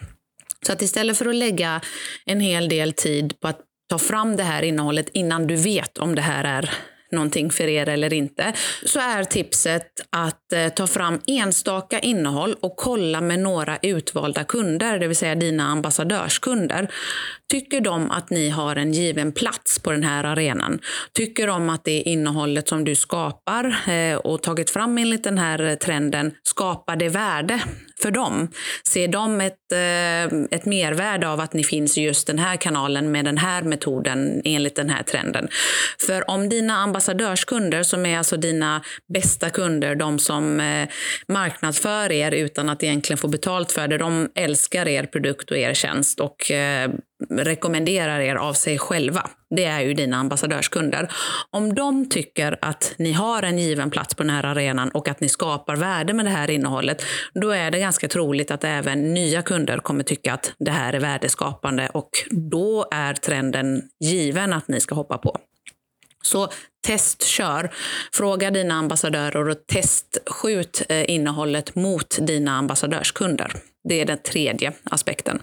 Så 0.67 0.73
att 0.73 0.83
istället 0.83 1.19
för 1.19 1.27
att 1.27 1.35
lägga 1.35 1.81
en 2.25 2.41
hel 2.41 2.69
del 2.69 2.93
tid 2.93 3.41
på 3.41 3.49
att 3.49 3.61
ta 3.89 3.99
fram 3.99 4.37
det 4.37 4.43
här 4.43 4.63
innehållet 4.63 5.09
innan 5.13 5.47
du 5.47 5.57
vet 5.57 5.99
om 5.99 6.15
det 6.15 6.23
här 6.23 6.45
är 6.45 6.71
någonting 7.11 7.51
för 7.51 7.69
er 7.69 7.89
eller 7.89 8.13
inte, 8.13 8.53
så 8.85 9.01
är 9.01 9.25
tipset 9.25 9.87
att 10.11 10.53
eh, 10.53 10.69
ta 10.69 10.87
fram 10.87 11.21
enstaka 11.27 11.99
innehåll 11.99 12.57
och 12.61 12.77
kolla 12.77 13.21
med 13.21 13.39
några 13.39 13.79
utvalda 13.83 14.45
kunder, 14.45 14.99
det 14.99 15.07
vill 15.07 15.17
säga 15.17 15.35
dina 15.35 15.67
ambassadörskunder. 15.67 16.89
Tycker 17.51 17.81
de 17.81 18.11
att 18.11 18.31
ni 18.31 18.49
har 18.49 18.77
en 18.77 18.93
given 18.93 19.33
plats 19.33 19.79
på 19.79 19.91
den 19.91 20.03
här 20.03 20.25
arenan? 20.25 20.79
Tycker 21.13 21.47
de 21.47 21.71
att 21.71 21.85
det 21.85 22.01
innehållet 22.03 22.69
som 22.69 22.85
du 22.85 22.95
skapar 22.95 23.89
eh, 23.89 24.17
och 24.17 24.43
tagit 24.43 24.71
fram 24.71 24.99
enligt 24.99 25.25
den 25.25 25.39
här 25.39 25.77
trenden 25.77 26.35
skapar 26.43 26.97
det 26.97 27.09
värde 27.09 27.61
för 28.03 28.11
dem? 28.11 28.51
Ser 28.89 29.09
de 29.09 29.41
ett, 29.41 29.73
eh, 29.73 30.39
ett 30.51 30.65
mervärde 30.65 31.29
av 31.29 31.41
att 31.41 31.53
ni 31.53 31.65
finns 31.65 31.99
i 31.99 32.03
just 32.03 32.27
den 32.27 32.39
här 32.39 32.57
kanalen 32.57 33.11
med 33.11 33.25
den 33.25 33.39
här 33.39 33.63
metoden 33.63 34.43
enligt 34.45 34.77
den 34.77 34.91
här 34.91 35.03
trenden? 35.03 35.49
För 36.07 36.31
om 36.31 36.49
dina 36.49 36.77
ambassadörskunder, 36.77 37.83
som 37.83 38.07
är 38.07 38.19
alltså 38.19 38.37
dina 38.37 38.83
bästa 39.15 39.51
kunder, 39.51 39.95
de 39.95 40.19
som 40.19 40.61
eh, 40.61 40.89
marknadsför 41.29 42.13
er 42.13 42.33
utan 42.33 42.69
att 42.69 42.83
egentligen 42.83 43.19
få 43.19 43.29
betalt 43.29 43.73
för 43.73 43.89
det, 43.89 43.99
de 43.99 44.29
älskar 44.35 44.89
er 44.89 45.07
produkt 45.07 45.51
och 45.51 45.57
er 45.57 45.75
tjänst 45.75 46.21
och 46.21 46.51
eh, 46.51 46.91
rekommenderar 47.31 48.21
er 48.21 48.35
av 48.35 48.53
sig 48.53 48.79
själva. 48.79 49.31
Det 49.57 49.65
är 49.65 49.81
ju 49.81 49.95
dina 49.95 50.17
ambassadörskunder. 50.17 51.13
Om 51.51 51.75
de 51.75 52.09
tycker 52.09 52.59
att 52.61 52.95
ni 52.99 53.13
har 53.13 53.43
en 53.43 53.59
given 53.59 53.91
plats 53.91 54.15
på 54.15 54.23
den 54.23 54.31
här 54.31 54.45
arenan 54.45 54.89
och 54.89 55.09
att 55.09 55.21
ni 55.21 55.29
skapar 55.29 55.77
värde 55.77 56.13
med 56.13 56.25
det 56.25 56.31
här 56.31 56.51
innehållet, 56.51 57.03
då 57.35 57.51
är 57.51 57.71
det 57.71 57.79
ganska 57.79 58.09
troligt 58.09 58.51
att 58.51 58.65
även 58.65 59.15
nya 59.15 59.43
kunder 59.43 59.79
kommer 59.79 60.05
tycka 60.05 60.33
att 60.35 60.53
det 60.59 60.71
här 60.71 60.93
är 60.93 61.01
värdeskapande 61.01 61.89
och 61.95 62.11
då 62.31 62.87
är 62.91 63.15
trenden 63.15 63.83
given 64.01 64.53
att 64.53 64.69
ni 64.69 64.81
ska 64.81 64.95
hoppa 64.95 65.19
på. 65.19 65.39
Så 66.23 66.49
testkör. 66.87 67.71
Fråga 68.13 68.51
dina 68.51 68.75
ambassadörer 68.75 69.49
och 69.49 69.67
testskjut 69.67 70.83
eh, 70.89 71.11
innehållet 71.11 71.75
mot 71.75 72.19
dina 72.21 72.59
ambassadörskunder. 72.59 73.53
Det 73.89 74.01
är 74.01 74.05
den 74.05 74.19
tredje 74.19 74.73
aspekten. 74.85 75.41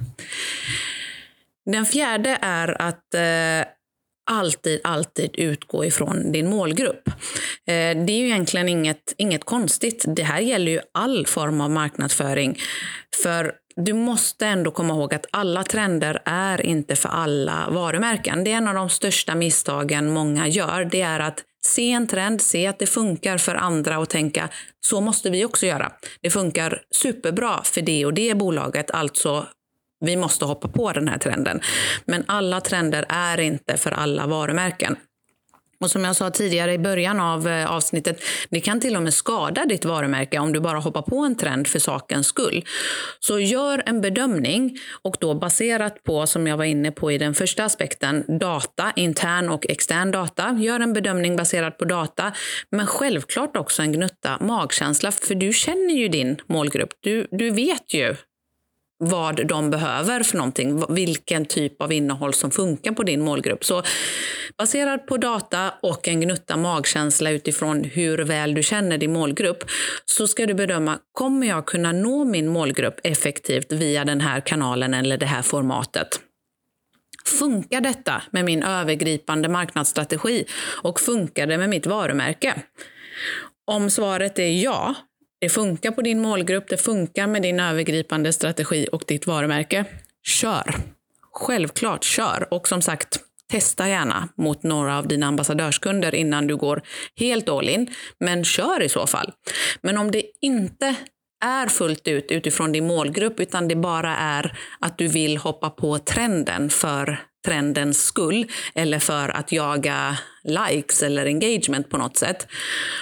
Den 1.72 1.86
fjärde 1.86 2.38
är 2.41 2.81
att 2.81 3.13
eh, 3.13 3.72
alltid, 4.31 4.81
alltid 4.84 5.29
utgå 5.34 5.86
ifrån 5.86 6.31
din 6.31 6.50
målgrupp. 6.50 7.07
Eh, 7.07 8.03
det 8.05 8.12
är 8.12 8.17
ju 8.17 8.25
egentligen 8.25 8.69
inget, 8.69 9.13
inget 9.17 9.43
konstigt. 9.43 10.05
Det 10.07 10.24
här 10.24 10.39
gäller 10.39 10.72
ju 10.72 10.79
all 10.93 11.25
form 11.25 11.62
av 11.62 11.72
marknadsföring. 11.72 12.60
För 13.24 13.53
du 13.75 13.93
måste 13.93 14.45
ändå 14.45 14.72
komma 14.72 14.93
ihåg 14.93 15.13
att 15.13 15.25
alla 15.31 15.63
trender 15.63 16.22
är 16.25 16.62
inte 16.62 16.95
för 16.95 17.10
alla 17.10 17.69
varumärken. 17.69 18.43
Det 18.43 18.51
är 18.51 18.57
en 18.57 18.67
av 18.67 18.75
de 18.75 18.89
största 18.89 19.36
misstagen 19.36 20.13
många 20.13 20.48
gör. 20.48 20.86
Det 20.86 21.01
är 21.01 21.19
att 21.19 21.43
se 21.65 21.91
en 21.91 22.07
trend, 22.07 22.41
se 22.41 22.67
att 22.67 22.79
det 22.79 22.88
funkar 22.88 23.38
för 23.38 23.55
andra 23.55 24.00
och 24.00 24.10
tänka 24.10 24.50
så 24.86 25.01
måste 25.01 25.29
vi 25.29 25.45
också 25.45 25.65
göra. 25.65 25.91
Det 26.22 26.29
funkar 26.29 26.81
superbra 26.91 27.63
för 27.63 27.81
det 27.81 28.05
och 28.05 28.13
det 28.13 28.38
bolaget, 28.38 28.91
alltså 28.91 29.48
vi 30.05 30.15
måste 30.15 30.45
hoppa 30.45 30.67
på 30.67 30.91
den 30.91 31.07
här 31.07 31.17
trenden. 31.17 31.62
Men 32.05 32.24
alla 32.27 32.62
trender 32.62 33.05
är 33.09 33.39
inte 33.39 33.77
för 33.77 33.91
alla 33.91 34.27
varumärken. 34.27 34.97
Och 35.79 35.91
som 35.91 36.03
jag 36.03 36.15
sa 36.15 36.29
tidigare 36.29 36.74
i 36.74 36.79
början 36.79 37.19
av 37.19 37.47
eh, 37.47 37.71
avsnittet, 37.71 38.24
det 38.50 38.59
kan 38.59 38.79
till 38.79 38.95
och 38.95 39.03
med 39.03 39.13
skada 39.13 39.65
ditt 39.65 39.85
varumärke 39.85 40.39
om 40.39 40.53
du 40.53 40.59
bara 40.59 40.79
hoppar 40.79 41.01
på 41.01 41.17
en 41.17 41.35
trend 41.35 41.67
för 41.67 41.79
sakens 41.79 42.27
skull. 42.27 42.65
Så 43.19 43.39
gör 43.39 43.83
en 43.85 44.01
bedömning 44.01 44.77
och 45.01 45.17
då 45.19 45.33
baserat 45.33 46.03
på, 46.03 46.27
som 46.27 46.47
jag 46.47 46.57
var 46.57 46.65
inne 46.65 46.91
på 46.91 47.12
i 47.12 47.17
den 47.17 47.33
första 47.33 47.65
aspekten, 47.65 48.39
data, 48.39 48.93
intern 48.95 49.50
och 49.50 49.65
extern 49.69 50.12
data. 50.12 50.57
Gör 50.59 50.79
en 50.79 50.93
bedömning 50.93 51.35
baserat 51.35 51.77
på 51.77 51.85
data, 51.85 52.31
men 52.69 52.88
självklart 52.88 53.57
också 53.57 53.81
en 53.81 53.91
gnutta 53.91 54.38
magkänsla, 54.41 55.12
för 55.12 55.35
du 55.35 55.53
känner 55.53 55.93
ju 55.93 56.07
din 56.07 56.38
målgrupp. 56.47 56.89
Du, 57.01 57.27
du 57.31 57.50
vet 57.50 57.93
ju 57.93 58.15
vad 58.98 59.48
de 59.48 59.70
behöver 59.70 60.24
för 60.24 60.38
någonting, 60.38 60.84
vilken 60.90 61.46
typ 61.46 61.82
av 61.82 61.92
innehåll 61.92 62.34
som 62.34 62.52
funkar 62.52 62.92
på 62.92 63.04
din 63.04 63.22
målgrupp. 63.22 63.66
Så 63.66 63.84
baserat 64.58 65.08
på 65.08 65.18
data 65.18 65.74
och 65.82 66.08
en 66.08 66.22
gnutta 66.22 66.58
magkänsla 66.58 67.32
utifrån 67.32 67.84
hur 67.84 68.18
väl 68.18 68.54
du 68.54 68.64
känner 68.64 68.98
din 68.98 69.14
målgrupp 69.14 69.64
så 70.06 70.28
ska 70.28 70.46
du 70.46 70.54
bedöma, 70.54 71.00
kommer 71.12 71.48
jag 71.48 71.66
kunna 71.66 71.92
nå 71.92 72.25
min 72.25 72.48
målgrupp 72.48 73.00
effektivt 73.04 73.72
via 73.72 74.06
den 74.06 74.22
här 74.22 74.40
kanalen 74.40 74.94
eller 74.94 75.18
det 75.18 75.25
här 75.25 75.42
formatet? 75.42 76.08
Funkar 77.40 77.82
detta 77.82 78.22
med 78.32 78.46
min 78.46 78.64
övergripande 78.64 79.50
marknadsstrategi 79.50 80.46
och 80.84 81.00
funkar 81.00 81.48
det 81.48 81.58
med 81.58 81.70
mitt 81.70 81.86
varumärke? 81.86 82.62
Om 83.68 83.90
svaret 83.90 84.40
är 84.40 84.64
ja, 84.64 84.96
det 85.42 85.50
funkar 85.50 85.92
på 85.92 86.01
din 86.01 86.22
målgrupp, 86.22 86.68
det 86.70 86.77
funkar 86.77 87.27
med 87.27 87.42
din 87.42 87.60
övergripande 87.60 88.34
strategi 88.34 88.88
och 88.92 89.04
ditt 89.08 89.27
varumärke. 89.27 89.86
Kör! 90.27 90.75
Självklart, 91.34 92.04
kör! 92.04 92.48
Och 92.51 92.68
som 92.68 92.82
sagt, 92.82 93.20
testa 93.51 93.89
gärna 93.89 94.30
mot 94.38 94.63
några 94.63 94.98
av 94.98 95.08
dina 95.08 95.27
ambassadörskunder 95.27 96.15
innan 96.15 96.48
du 96.48 96.56
går 96.56 96.82
helt 97.15 97.50
all 97.50 97.70
in. 97.70 97.88
Men 98.20 98.44
kör 98.44 98.82
i 98.82 98.89
så 98.89 99.08
fall. 99.08 99.32
Men 99.82 99.98
om 99.98 100.12
det 100.12 100.24
inte 100.42 100.96
är 101.46 101.68
fullt 101.68 102.08
ut 102.08 102.32
utifrån 102.32 102.72
din 102.72 102.88
målgrupp 102.88 103.39
utan 103.39 103.68
det 103.68 103.75
bara 103.75 104.15
är 104.15 104.58
att 104.80 104.98
du 104.98 105.08
vill 105.08 105.38
hoppa 105.38 105.70
på 105.70 106.00
trenden 106.00 106.70
för 106.70 107.20
trendens 107.46 108.06
skull 108.06 108.46
eller 108.75 109.00
för 109.00 109.30
att 109.30 109.52
jaga 109.52 110.18
likes 110.44 111.04
eller 111.04 111.25
engagement 111.25 111.90
på 111.90 111.98
något 111.98 112.18
sätt. 112.18 112.48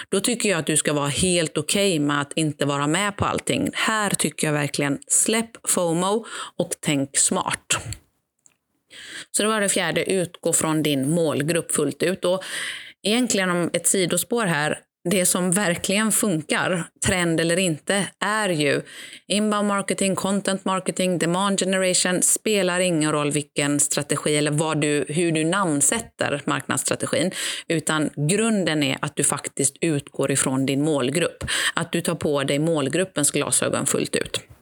Då 0.09 0.19
tycker 0.19 0.49
jag 0.49 0.59
att 0.59 0.65
du 0.65 0.77
ska 0.77 0.93
vara 0.93 1.07
helt 1.07 1.57
okej 1.57 1.95
okay 1.95 2.05
med 2.05 2.21
att 2.21 2.33
inte 2.35 2.65
vara 2.65 2.87
med 2.87 3.17
på 3.17 3.25
allting. 3.25 3.69
Här 3.73 4.09
tycker 4.09 4.47
jag 4.47 4.53
verkligen 4.53 4.99
släpp 5.07 5.69
FOMO 5.69 6.25
och 6.57 6.69
tänk 6.79 7.17
smart. 7.17 7.77
Så 9.31 9.43
det 9.43 9.49
var 9.49 9.61
det 9.61 9.69
fjärde, 9.69 10.11
utgå 10.11 10.53
från 10.53 10.83
din 10.83 11.09
målgrupp 11.09 11.71
fullt 11.71 12.03
ut. 12.03 12.25
Och 12.25 12.43
egentligen 13.03 13.49
om 13.49 13.69
ett 13.73 13.87
sidospår 13.87 14.45
här, 14.45 14.79
det 15.09 15.25
som 15.25 15.51
verkligen 15.51 16.11
funkar, 16.11 16.83
trend 17.05 17.39
eller 17.39 17.59
inte, 17.59 18.07
är 18.19 18.49
ju 18.49 18.81
inbound 19.27 19.67
marketing, 19.67 20.15
content 20.15 20.65
marketing, 20.65 21.17
demand 21.19 21.59
generation. 21.59 22.21
spelar 22.21 22.79
ingen 22.79 23.11
roll 23.11 23.31
vilken 23.31 23.79
strategi 23.79 24.37
eller 24.37 24.51
vad 24.51 24.81
du, 24.81 25.05
hur 25.07 25.31
du 25.31 25.43
namnsätter 25.43 26.41
marknadsstrategin. 26.45 27.31
Utan 27.67 28.09
grunden 28.15 28.83
är 28.83 28.97
att 29.01 29.15
du 29.15 29.23
faktiskt 29.23 29.75
utgår 29.81 30.31
ifrån 30.31 30.65
din 30.65 30.83
målgrupp. 30.83 31.43
Att 31.73 31.91
du 31.91 32.01
tar 32.01 32.15
på 32.15 32.43
dig 32.43 32.59
målgruppens 32.59 33.31
glasögon 33.31 33.85
fullt 33.85 34.15
ut. 34.15 34.52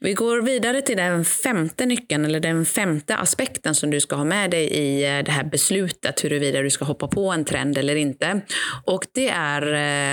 Vi 0.00 0.14
går 0.14 0.42
vidare 0.42 0.82
till 0.82 0.96
den 0.96 1.24
femte 1.24 1.86
nyckeln, 1.86 2.24
eller 2.24 2.40
den 2.40 2.66
femte 2.66 3.16
aspekten 3.16 3.74
som 3.74 3.90
du 3.90 4.00
ska 4.00 4.16
ha 4.16 4.24
med 4.24 4.50
dig 4.50 4.64
i 4.64 5.04
eh, 5.04 5.24
det 5.24 5.32
här 5.32 5.44
beslutet 5.44 6.24
huruvida 6.24 6.62
du 6.62 6.70
ska 6.70 6.84
hoppa 6.84 7.08
på 7.08 7.30
en 7.30 7.44
trend 7.44 7.78
eller 7.78 7.96
inte. 7.96 8.40
Och 8.84 9.04
det 9.14 9.28
är 9.28 9.62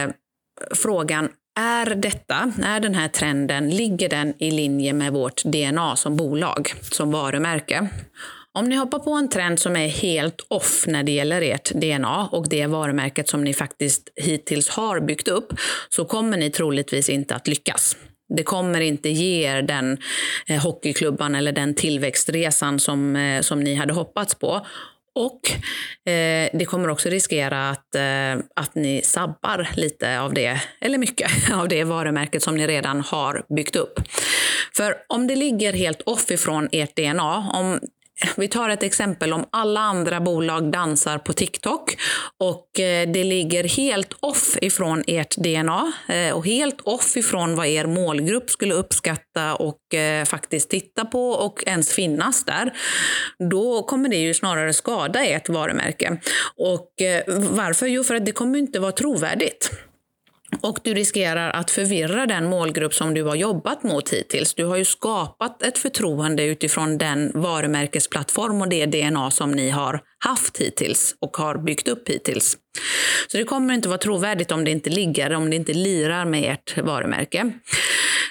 eh, 0.04 0.12
frågan, 0.76 1.30
är 1.60 1.96
detta, 1.96 2.54
är 2.64 2.80
den 2.80 2.96
här 2.96 3.08
trenden, 3.08 3.70
ligger 3.70 4.10
den 4.10 4.34
i 4.40 4.52
linje 4.52 4.94
med 4.94 5.14
vårt 5.14 5.44
DNA 5.44 5.96
som 5.96 6.16
bolag, 6.16 6.74
som 6.82 7.12
varumärke? 7.12 7.88
Om 8.54 8.70
ni 8.70 8.76
hoppar 8.76 9.00
på 9.00 9.12
en 9.12 9.30
trend 9.30 9.60
som 9.60 9.76
är 9.76 9.88
helt 9.88 10.46
off 10.48 10.84
när 10.88 11.04
det 11.04 11.12
gäller 11.12 11.42
ert 11.42 11.72
DNA 11.72 12.28
och 12.32 12.50
det 12.50 12.68
varumärket 12.68 13.30
som 13.30 13.44
ni 13.44 13.54
faktiskt 13.54 14.10
hittills 14.16 14.70
har 14.70 15.00
byggt 15.00 15.28
upp 15.28 15.54
så 15.90 16.06
kommer 16.06 16.38
ni 16.38 16.50
troligtvis 16.50 17.10
inte 17.10 17.36
att 17.36 17.48
lyckas. 17.48 17.96
Det 18.30 18.44
kommer 18.44 18.82
inte 18.82 19.10
ge 19.10 19.44
er 19.44 19.62
den 19.62 19.98
eh, 20.48 20.62
hockeyklubban 20.62 21.36
eller 21.36 21.52
den 21.52 21.74
tillväxtresan 21.74 22.80
som, 22.80 23.16
eh, 23.16 23.42
som 23.42 23.60
ni 23.60 23.76
hade 23.76 23.94
hoppats 23.94 24.36
på. 24.36 24.66
Och 25.16 25.50
eh, 26.12 26.50
det 26.54 26.66
kommer 26.66 26.90
också 26.90 27.10
riskera 27.10 27.70
att, 27.70 27.96
eh, 27.96 28.34
att 28.56 28.76
ni 28.76 29.02
sabbar 29.04 29.70
lite 29.76 30.20
av 30.20 30.34
det, 30.34 30.62
eller 30.82 30.98
mycket 30.98 31.32
av 31.54 31.68
det 31.68 31.84
varumärket 31.84 32.44
som 32.44 32.58
ni 32.58 32.68
redan 32.68 33.02
har 33.02 33.46
byggt 33.56 33.76
upp. 33.76 34.00
För 34.78 34.96
om 35.10 35.28
det 35.28 35.36
ligger 35.36 35.74
helt 35.74 36.02
off 36.02 36.32
ifrån 36.32 36.70
ert 36.72 36.96
DNA, 36.96 37.50
om 37.54 37.80
vi 38.38 38.48
tar 38.48 38.70
ett 38.70 38.84
exempel 38.84 39.34
om 39.34 39.46
alla 39.50 39.80
andra 39.80 40.20
bolag 40.20 40.72
dansar 40.72 41.18
på 41.18 41.34
TikTok 41.34 41.98
och 42.40 42.80
eh, 42.80 43.12
det 43.12 43.24
ligger 43.24 43.64
helt 43.64 44.14
off 44.20 44.58
ifrån 44.62 45.04
ert 45.08 45.36
DNA 45.38 45.94
eh, 46.08 46.36
och 46.36 46.46
helt 46.46 46.82
off 46.82 47.18
ifrån 47.18 47.56
vad 47.56 47.68
er 47.68 47.86
målgrupp 47.86 48.50
skulle 48.50 48.74
uppskatta 48.74 49.56
och 49.56 49.94
eh, 49.94 50.26
faktiskt 50.26 50.70
titta 50.70 51.06
på 51.06 51.30
och 51.30 51.64
ens 51.68 51.94
finnas 51.94 52.44
där. 52.44 52.74
Då 53.50 53.84
kommer 53.84 54.10
det 54.10 54.16
ju 54.16 54.34
snarare 54.34 54.74
skada 54.74 55.26
ert 55.26 55.50
varumärke. 55.50 56.18
Och 56.58 56.90
varför? 57.50 57.88
Jo, 57.88 58.04
för 58.04 58.16
att 58.16 58.26
det 58.26 58.32
kommer 58.32 58.60
inte 58.60 58.80
vara 58.80 58.92
trovärdigt. 58.92 59.72
Och 60.62 60.80
du 60.84 60.94
riskerar 60.94 61.50
att 61.50 61.72
förvirra 61.72 62.26
den 62.26 62.46
målgrupp 62.46 62.94
som 62.94 63.14
du 63.14 63.24
har 63.24 63.36
jobbat 63.36 63.84
mot 63.84 64.10
hittills. 64.10 64.54
Du 64.54 64.66
har 64.66 64.78
ju 64.78 64.86
skapat 64.86 65.64
ett 65.64 65.78
förtroende 65.78 66.46
utifrån 66.46 66.98
den 66.98 67.32
varumärkesplattform 67.34 68.62
och 68.62 68.70
det 68.70 68.86
DNA 68.86 69.32
som 69.32 69.52
ni 69.52 69.70
har 69.70 70.02
haft 70.20 70.58
hittills 70.58 71.16
och 71.22 71.38
har 71.38 71.58
byggt 71.58 71.88
upp 71.88 72.10
hittills. 72.10 72.58
Så 73.28 73.38
det 73.38 73.44
kommer 73.44 73.74
inte 73.74 73.90
vara 73.90 73.98
trovärdigt 73.98 74.52
om 74.52 74.64
det 74.64 74.72
inte 74.72 74.90
ligger, 74.90 75.34
om 75.34 75.50
det 75.50 75.56
inte 75.56 75.74
lirar 75.74 76.26
med 76.26 76.54
ert 76.54 76.78
varumärke. 76.78 77.52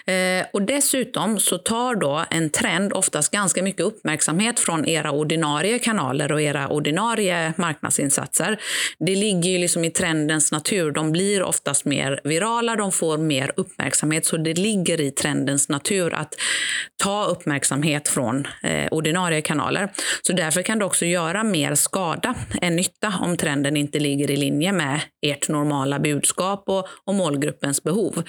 Eh, 0.07 0.47
och 0.53 0.63
dessutom 0.63 1.39
så 1.39 1.59
tar 1.59 1.95
då 1.95 2.25
en 2.31 2.51
trend 2.51 2.93
oftast 2.93 3.33
ganska 3.33 3.63
mycket 3.63 3.81
uppmärksamhet 3.81 4.61
från 4.61 4.89
era 4.89 5.11
ordinarie 5.11 5.79
kanaler 5.79 6.33
och 6.33 6.43
era 6.43 6.69
ordinarie 6.69 7.53
marknadsinsatser. 7.57 8.61
Det 8.99 9.15
ligger 9.15 9.51
ju 9.51 9.59
liksom 9.59 9.85
i 9.85 9.91
trendens 9.91 10.53
natur. 10.53 10.91
De 10.91 11.13
blir 11.13 11.43
oftast 11.43 11.85
mer 11.85 12.21
virala, 12.25 12.77
de 12.77 12.93
får 12.93 13.19
mer 13.19 13.53
uppmärksamhet. 13.57 14.27
Så 14.27 14.37
det 14.37 14.55
ligger 14.55 15.01
i 15.01 15.11
trendens 15.11 15.69
natur 15.69 16.15
att 16.15 16.35
ta 17.03 17.25
uppmärksamhet 17.25 18.09
från 18.09 18.47
eh, 18.63 18.89
ordinarie 18.91 19.41
kanaler. 19.41 19.93
Så 20.23 20.33
därför 20.33 20.63
kan 20.63 20.79
du 20.79 20.85
också 20.85 21.05
göra 21.05 21.45
mer 21.45 21.75
skada 21.85 22.35
än 22.63 22.77
nytta 22.77 23.15
om 23.21 23.37
trenden 23.37 23.77
inte 23.77 23.99
ligger 23.99 24.31
i 24.31 24.37
linje 24.37 24.73
med 24.73 25.01
ert 25.27 25.49
normala 25.49 25.99
budskap 25.99 26.65
och, 26.67 26.89
och 27.05 27.15
målgruppens 27.15 27.83
behov. 27.83 28.23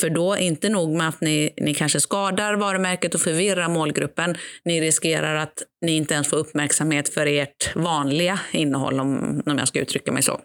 För 0.00 0.10
då, 0.10 0.36
inte 0.36 0.68
nog 0.68 0.96
med 0.96 1.08
att 1.08 1.20
ni, 1.20 1.50
ni 1.56 1.74
kanske 1.74 2.00
skadar 2.00 2.54
varumärket 2.54 3.14
och 3.14 3.20
förvirrar 3.20 3.68
målgruppen, 3.68 4.36
ni 4.64 4.80
riskerar 4.80 5.34
att 5.34 5.62
ni 5.86 5.96
inte 5.96 6.14
ens 6.14 6.28
får 6.28 6.36
uppmärksamhet 6.36 7.08
för 7.08 7.26
ert 7.26 7.76
vanliga 7.76 8.40
innehåll, 8.52 9.00
om, 9.00 9.42
om 9.46 9.58
jag 9.58 9.68
ska 9.68 9.80
uttrycka 9.80 10.12
mig 10.12 10.22
så. 10.22 10.40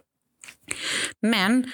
Men 1.22 1.72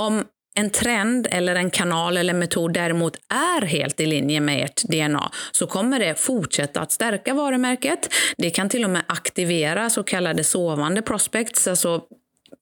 om 0.00 0.24
en 0.60 0.70
trend 0.70 1.26
eller 1.30 1.54
en 1.54 1.70
kanal 1.70 2.16
eller 2.16 2.34
metod 2.34 2.72
däremot 2.72 3.16
är 3.28 3.66
helt 3.66 4.00
i 4.00 4.06
linje 4.06 4.40
med 4.40 4.64
ert 4.64 4.82
DNA 4.82 5.30
så 5.52 5.66
kommer 5.66 5.98
det 5.98 6.20
fortsätta 6.20 6.80
att 6.80 6.92
stärka 6.92 7.34
varumärket. 7.34 8.08
Det 8.36 8.50
kan 8.50 8.68
till 8.68 8.84
och 8.84 8.90
med 8.90 9.02
aktivera 9.06 9.90
så 9.90 10.02
kallade 10.02 10.44
sovande 10.44 11.02
prospects, 11.02 11.68
alltså 11.68 12.02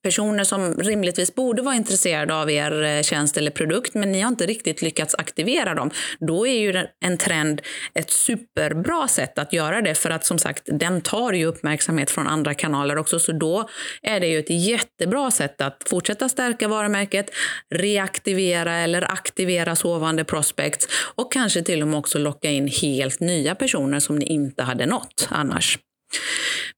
personer 0.03 0.45
som 0.45 0.75
rimligtvis 0.75 1.35
borde 1.35 1.63
vara 1.63 1.75
intresserade 1.75 2.35
av 2.35 2.51
er 2.51 2.83
eh, 2.83 3.03
tjänst 3.03 3.37
eller 3.37 3.51
produkt, 3.51 3.95
men 3.95 4.13
ni 4.13 4.21
har 4.21 4.29
inte 4.29 4.47
riktigt 4.47 4.83
lyckats 4.83 5.15
aktivera 5.15 5.75
dem. 5.75 5.91
Då 6.21 6.47
är 6.47 6.61
ju 6.61 6.87
en 7.05 7.19
trend 7.19 7.63
ett 7.95 8.11
superbra 8.11 9.09
sätt 9.09 9.39
att 9.39 9.53
göra 9.53 9.83
det, 9.83 9.95
för 9.95 10.11
att 10.11 10.25
som 10.25 10.39
sagt, 10.39 10.63
den 10.67 11.01
tar 11.01 11.33
ju 11.33 11.45
uppmärksamhet 11.45 12.11
från 12.11 12.27
andra 12.27 12.55
kanaler 12.55 12.99
också, 12.99 13.19
så 13.19 13.33
då 13.33 13.69
är 14.03 14.21
det 14.21 14.27
ju 14.27 14.39
ett 14.39 14.51
jättebra 14.51 15.31
sätt 15.31 15.61
att 15.61 15.83
fortsätta 15.87 16.29
stärka 16.29 16.69
varumärket, 16.69 17.31
reaktivera 17.75 18.77
eller 18.77 19.13
aktivera 19.13 19.77
sovande 19.77 20.25
prospects 20.25 20.89
och 21.15 21.33
kanske 21.33 21.63
till 21.63 21.83
och 21.83 21.89
med 21.89 21.99
också 21.99 22.19
locka 22.19 22.51
in 22.51 22.69
helt 22.69 23.21
nya 23.21 23.55
personer 23.55 24.01
som 24.01 24.17
ni 24.17 24.27
inte 24.27 24.63
hade 24.63 24.87
nått 24.87 25.29
annars. 25.31 25.79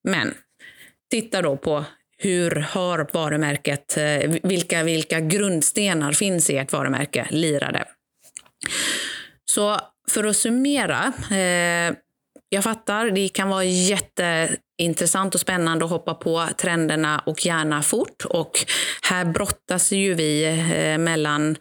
Men 0.09 0.35
titta 1.11 1.43
då 1.43 1.57
på 1.57 1.85
hur 2.23 2.51
har 2.51 3.09
varumärket, 3.13 3.97
eh, 3.97 4.31
vilka, 4.43 4.83
vilka 4.83 5.21
grundstenar 5.21 6.13
finns 6.13 6.51
i 6.51 6.57
ert 6.57 6.73
varumärke 6.73 7.27
lirade? 7.31 7.85
Så 9.45 9.77
för 10.11 10.25
att 10.25 10.37
summera, 10.37 11.13
eh, 11.31 11.97
jag 12.49 12.65
fattar, 12.65 13.11
det 13.11 13.29
kan 13.29 13.49
vara 13.49 13.65
jätteintressant 13.65 15.35
och 15.35 15.41
spännande 15.41 15.85
att 15.85 15.91
hoppa 15.91 16.15
på 16.15 16.47
trenderna 16.59 17.23
och 17.27 17.47
gärna 17.47 17.83
fort. 17.83 18.25
Och 18.25 18.53
här 19.03 19.25
brottas 19.25 19.93
ju 19.93 20.15
vi 20.15 20.45
eh, 20.45 20.99
mellan 20.99 21.57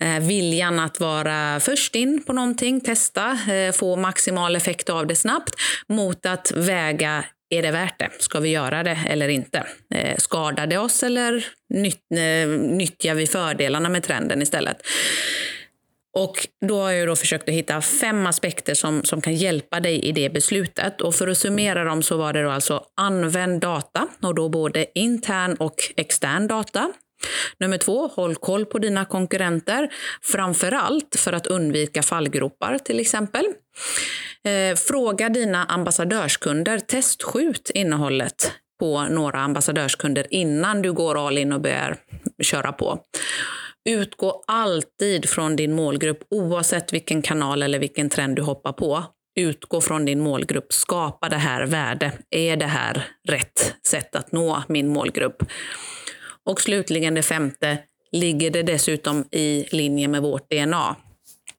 eh, 0.00 0.20
viljan 0.20 0.78
att 0.78 1.00
vara 1.00 1.60
först 1.60 1.94
in 1.94 2.22
på 2.26 2.32
någonting, 2.32 2.80
testa, 2.80 3.38
eh, 3.52 3.72
få 3.72 3.96
maximal 3.96 4.56
effekt 4.56 4.90
av 4.90 5.06
det 5.06 5.16
snabbt, 5.16 5.54
mot 5.88 6.26
att 6.26 6.52
väga 6.56 7.24
är 7.50 7.62
det 7.62 7.70
värt 7.70 7.98
det? 7.98 8.10
Ska 8.18 8.40
vi 8.40 8.48
göra 8.48 8.82
det 8.82 8.98
eller 9.06 9.28
inte? 9.28 9.66
Eh, 9.94 10.16
skadar 10.16 10.66
det 10.66 10.78
oss 10.78 11.02
eller 11.02 11.46
nytt, 11.74 12.12
eh, 12.12 12.48
nyttjar 12.48 13.14
vi 13.14 13.26
fördelarna 13.26 13.88
med 13.88 14.02
trenden 14.02 14.42
istället? 14.42 14.82
Och 16.16 16.48
då 16.66 16.80
har 16.80 16.90
jag 16.90 17.08
då 17.08 17.16
försökt 17.16 17.48
att 17.48 17.54
hitta 17.54 17.80
fem 17.80 18.26
aspekter 18.26 18.74
som, 18.74 19.04
som 19.04 19.20
kan 19.20 19.34
hjälpa 19.34 19.80
dig 19.80 20.00
i 20.04 20.12
det 20.12 20.30
beslutet. 20.30 21.00
Och 21.00 21.14
för 21.14 21.28
att 21.28 21.38
summera 21.38 21.84
dem 21.84 22.02
så 22.02 22.16
var 22.16 22.32
det 22.32 22.42
då 22.42 22.50
alltså 22.50 22.84
använd 22.96 23.60
data, 23.60 24.08
och 24.22 24.34
då 24.34 24.48
både 24.48 24.86
intern 24.94 25.54
och 25.54 25.74
extern 25.96 26.46
data. 26.46 26.92
Nummer 27.60 27.78
två, 27.78 28.06
håll 28.06 28.34
koll 28.34 28.66
på 28.66 28.78
dina 28.78 29.04
konkurrenter, 29.04 29.88
framför 30.22 30.72
allt 30.72 31.16
för 31.18 31.32
att 31.32 31.46
undvika 31.46 32.02
fallgropar 32.02 32.78
till 32.78 33.00
exempel. 33.00 33.44
Eh, 34.44 34.76
fråga 34.76 35.28
dina 35.28 35.64
ambassadörskunder, 35.64 36.78
testskjut 36.78 37.70
innehållet 37.74 38.52
på 38.80 39.02
några 39.02 39.38
ambassadörskunder 39.38 40.26
innan 40.30 40.82
du 40.82 40.92
går 40.92 41.26
all 41.26 41.38
in 41.38 41.52
och 41.52 41.60
börjar 41.60 41.96
köra 42.42 42.72
på. 42.72 43.00
Utgå 43.88 44.44
alltid 44.46 45.28
från 45.28 45.56
din 45.56 45.72
målgrupp 45.72 46.18
oavsett 46.30 46.92
vilken 46.92 47.22
kanal 47.22 47.62
eller 47.62 47.78
vilken 47.78 48.10
trend 48.10 48.36
du 48.36 48.42
hoppar 48.42 48.72
på. 48.72 49.04
Utgå 49.40 49.80
från 49.80 50.04
din 50.04 50.20
målgrupp. 50.20 50.72
Skapa 50.72 51.28
det 51.28 51.36
här 51.36 51.66
värde. 51.66 52.12
Är 52.30 52.56
det 52.56 52.66
här 52.66 53.06
rätt 53.28 53.74
sätt 53.86 54.16
att 54.16 54.32
nå 54.32 54.62
min 54.68 54.88
målgrupp? 54.88 55.42
Och 56.44 56.60
slutligen 56.60 57.14
det 57.14 57.22
femte, 57.22 57.78
ligger 58.12 58.50
det 58.50 58.62
dessutom 58.62 59.24
i 59.30 59.64
linje 59.70 60.08
med 60.08 60.22
vårt 60.22 60.50
DNA. 60.50 60.96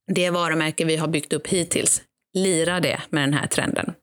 Det 0.07 0.29
varumärke 0.29 0.85
vi 0.85 0.95
har 0.95 1.07
byggt 1.07 1.33
upp 1.33 1.47
hittills, 1.47 2.01
lirar 2.43 2.81
det 2.81 3.01
med 3.09 3.23
den 3.23 3.33
här 3.33 3.47
trenden. 3.47 3.93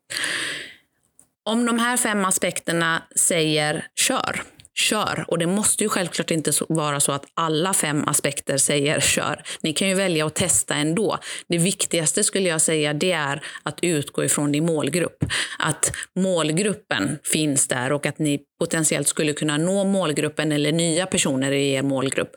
Om 1.44 1.66
de 1.66 1.78
här 1.78 1.96
fem 1.96 2.24
aspekterna 2.24 3.02
säger 3.16 3.86
kör, 4.00 4.42
kör. 4.76 5.24
Och 5.28 5.38
det 5.38 5.46
måste 5.46 5.84
ju 5.84 5.88
självklart 5.88 6.30
inte 6.30 6.52
vara 6.68 7.00
så 7.00 7.12
att 7.12 7.24
alla 7.34 7.74
fem 7.74 8.04
aspekter 8.06 8.56
säger 8.56 9.00
kör. 9.16 9.42
Ni 9.60 9.72
kan 9.72 9.88
ju 9.88 9.94
välja 9.94 10.26
att 10.26 10.34
testa 10.34 10.74
ändå. 10.74 11.18
Det 11.48 11.58
viktigaste 11.58 12.24
skulle 12.24 12.48
jag 12.48 12.60
säga 12.60 12.92
det 12.92 13.12
är 13.12 13.42
att 13.62 13.78
utgå 13.82 14.24
ifrån 14.24 14.52
din 14.52 14.66
målgrupp. 14.66 15.24
Att 15.58 15.92
målgruppen 16.16 17.18
finns 17.32 17.68
där 17.68 17.92
och 17.92 18.06
att 18.06 18.18
ni 18.18 18.40
potentiellt 18.60 19.08
skulle 19.08 19.32
kunna 19.32 19.56
nå 19.56 19.84
målgruppen 19.84 20.52
eller 20.52 20.72
nya 20.72 21.06
personer 21.06 21.52
i 21.52 21.72
er 21.72 21.82
målgrupp. 21.82 22.30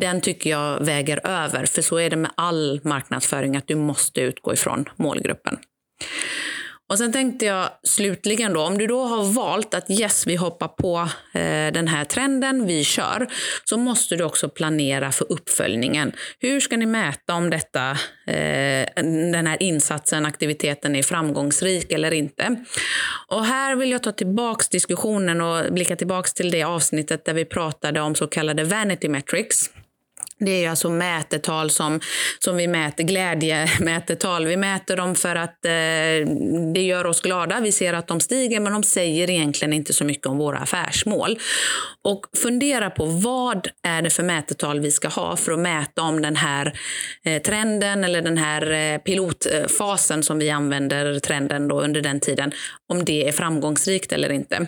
Den 0.00 0.20
tycker 0.20 0.50
jag 0.50 0.84
väger 0.84 1.26
över, 1.26 1.66
för 1.66 1.82
så 1.82 1.96
är 1.96 2.10
det 2.10 2.16
med 2.16 2.30
all 2.34 2.80
marknadsföring, 2.84 3.56
att 3.56 3.68
du 3.68 3.74
måste 3.74 4.20
utgå 4.20 4.52
ifrån 4.52 4.88
målgruppen. 4.96 5.58
Och 6.90 6.98
sen 6.98 7.12
tänkte 7.12 7.46
jag 7.46 7.70
slutligen 7.82 8.52
då, 8.52 8.60
om 8.60 8.78
du 8.78 8.86
då 8.86 9.04
har 9.04 9.24
valt 9.24 9.74
att 9.74 9.90
yes, 9.90 10.26
vi 10.26 10.36
hoppar 10.36 10.68
på 10.68 11.08
eh, 11.32 11.72
den 11.72 11.88
här 11.88 12.04
trenden, 12.04 12.66
vi 12.66 12.84
kör, 12.84 13.28
så 13.64 13.76
måste 13.76 14.16
du 14.16 14.24
också 14.24 14.48
planera 14.48 15.12
för 15.12 15.32
uppföljningen. 15.32 16.12
Hur 16.40 16.60
ska 16.60 16.76
ni 16.76 16.86
mäta 16.86 17.34
om 17.34 17.50
detta, 17.50 17.90
eh, 18.26 18.86
den 19.32 19.46
här 19.46 19.62
insatsen, 19.62 20.26
aktiviteten 20.26 20.96
är 20.96 21.02
framgångsrik 21.02 21.92
eller 21.92 22.10
inte? 22.10 22.64
Och 23.28 23.44
här 23.44 23.76
vill 23.76 23.90
jag 23.90 24.02
ta 24.02 24.12
tillbaks 24.12 24.68
diskussionen 24.68 25.40
och 25.40 25.72
blicka 25.72 25.96
tillbaks 25.96 26.34
till 26.34 26.50
det 26.50 26.62
avsnittet 26.62 27.24
där 27.24 27.34
vi 27.34 27.44
pratade 27.44 28.00
om 28.00 28.14
så 28.14 28.26
kallade 28.26 28.64
vanity 28.64 29.08
metrics. 29.08 29.70
Det 30.38 30.64
är 30.64 30.70
alltså 30.70 30.90
mätetal 30.90 31.70
som, 31.70 32.00
som 32.38 32.56
vi 32.56 32.66
mäter, 32.66 33.04
glädjemätetal. 33.04 34.46
Vi 34.46 34.56
mäter 34.56 34.96
dem 34.96 35.14
för 35.14 35.36
att 35.36 35.64
eh, 35.64 35.70
det 36.74 36.82
gör 36.82 37.06
oss 37.06 37.20
glada. 37.20 37.60
Vi 37.60 37.72
ser 37.72 37.92
att 37.92 38.08
de 38.08 38.20
stiger, 38.20 38.60
men 38.60 38.72
de 38.72 38.82
säger 38.82 39.30
egentligen 39.30 39.72
inte 39.72 39.92
så 39.92 40.04
mycket 40.04 40.26
om 40.26 40.38
våra 40.38 40.58
affärsmål. 40.58 41.38
Och 42.04 42.26
fundera 42.42 42.90
på 42.90 43.04
vad 43.04 43.68
är 43.82 44.02
det 44.02 44.10
för 44.10 44.22
mätetal 44.22 44.80
vi 44.80 44.90
ska 44.90 45.08
ha 45.08 45.36
för 45.36 45.52
att 45.52 45.58
mäta 45.58 46.02
om 46.02 46.22
den 46.22 46.36
här 46.36 46.78
eh, 47.24 47.42
trenden 47.42 48.04
eller 48.04 48.22
den 48.22 48.38
här 48.38 48.72
eh, 48.72 48.98
pilotfasen 48.98 50.22
som 50.22 50.38
vi 50.38 50.50
använder 50.50 51.18
trenden 51.18 51.68
då 51.68 51.80
under 51.80 52.00
den 52.00 52.20
tiden, 52.20 52.52
om 52.88 53.04
det 53.04 53.28
är 53.28 53.32
framgångsrikt 53.32 54.12
eller 54.12 54.32
inte. 54.32 54.66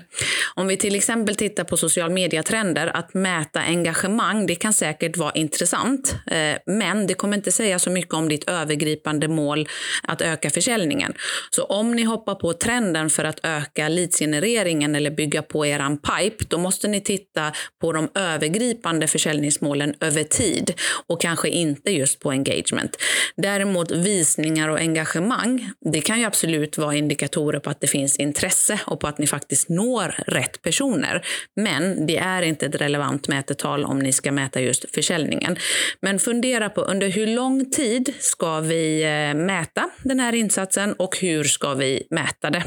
Om 0.54 0.66
vi 0.66 0.76
till 0.76 0.94
exempel 0.94 1.36
tittar 1.36 1.64
på 1.64 1.76
social 1.76 2.10
media-trender, 2.10 2.96
att 2.96 3.14
mäta 3.14 3.60
engagemang, 3.60 4.46
det 4.46 4.54
kan 4.54 4.72
säkert 4.72 5.16
vara 5.16 5.32
intressant 5.32 5.55
intressant. 5.56 6.16
Eh, 6.26 6.58
men 6.66 7.06
det 7.06 7.14
kommer 7.14 7.36
inte 7.36 7.52
säga 7.52 7.78
så 7.78 7.90
mycket 7.90 8.14
om 8.14 8.28
ditt 8.28 8.50
övergripande 8.50 9.28
mål 9.28 9.68
att 10.02 10.20
öka 10.20 10.50
försäljningen. 10.50 11.14
Så 11.50 11.64
om 11.64 11.92
ni 11.92 12.02
hoppar 12.02 12.34
på 12.34 12.52
trenden 12.52 13.10
för 13.10 13.24
att 13.24 13.40
öka 13.42 13.88
leadsgenereringen 13.88 14.94
eller 14.94 15.10
bygga 15.10 15.42
på 15.42 15.66
er 15.66 15.96
pipe, 15.96 16.44
då 16.48 16.58
måste 16.58 16.88
ni 16.88 17.00
titta 17.00 17.52
på 17.80 17.92
de 17.92 18.08
övergripande 18.14 19.06
försäljningsmålen 19.06 19.94
över 20.00 20.24
tid 20.24 20.72
och 21.06 21.20
kanske 21.20 21.48
inte 21.48 21.90
just 21.90 22.20
på 22.20 22.30
engagement. 22.30 22.96
Däremot 23.36 23.90
visningar 23.90 24.68
och 24.68 24.78
engagemang, 24.78 25.70
det 25.92 26.00
kan 26.00 26.18
ju 26.18 26.24
absolut 26.24 26.78
vara 26.78 26.94
indikatorer 26.94 27.58
på 27.58 27.70
att 27.70 27.80
det 27.80 27.86
finns 27.86 28.16
intresse 28.16 28.80
och 28.86 29.00
på 29.00 29.06
att 29.06 29.18
ni 29.18 29.26
faktiskt 29.26 29.68
når 29.68 30.14
rätt 30.26 30.62
personer. 30.62 31.24
Men 31.56 32.06
det 32.06 32.16
är 32.16 32.42
inte 32.42 32.66
ett 32.66 32.74
relevant 32.74 33.28
mätetal 33.28 33.84
om 33.84 33.98
ni 33.98 34.12
ska 34.12 34.32
mäta 34.32 34.60
just 34.60 34.94
försäljningen 34.94 35.45
gången. 35.46 35.58
Men 36.00 36.18
fundera 36.18 36.70
på 36.70 36.80
under 36.80 37.08
hur 37.08 37.26
lång 37.26 37.70
tid 37.70 38.14
ska 38.18 38.60
vi 38.60 39.02
eh, 39.02 39.34
mäta 39.34 39.90
den 40.02 40.20
här 40.20 40.34
insatsen 40.34 40.92
och 40.92 41.18
hur 41.18 41.44
ska 41.44 41.74
vi 41.74 42.06
mäta 42.10 42.50
det? 42.50 42.64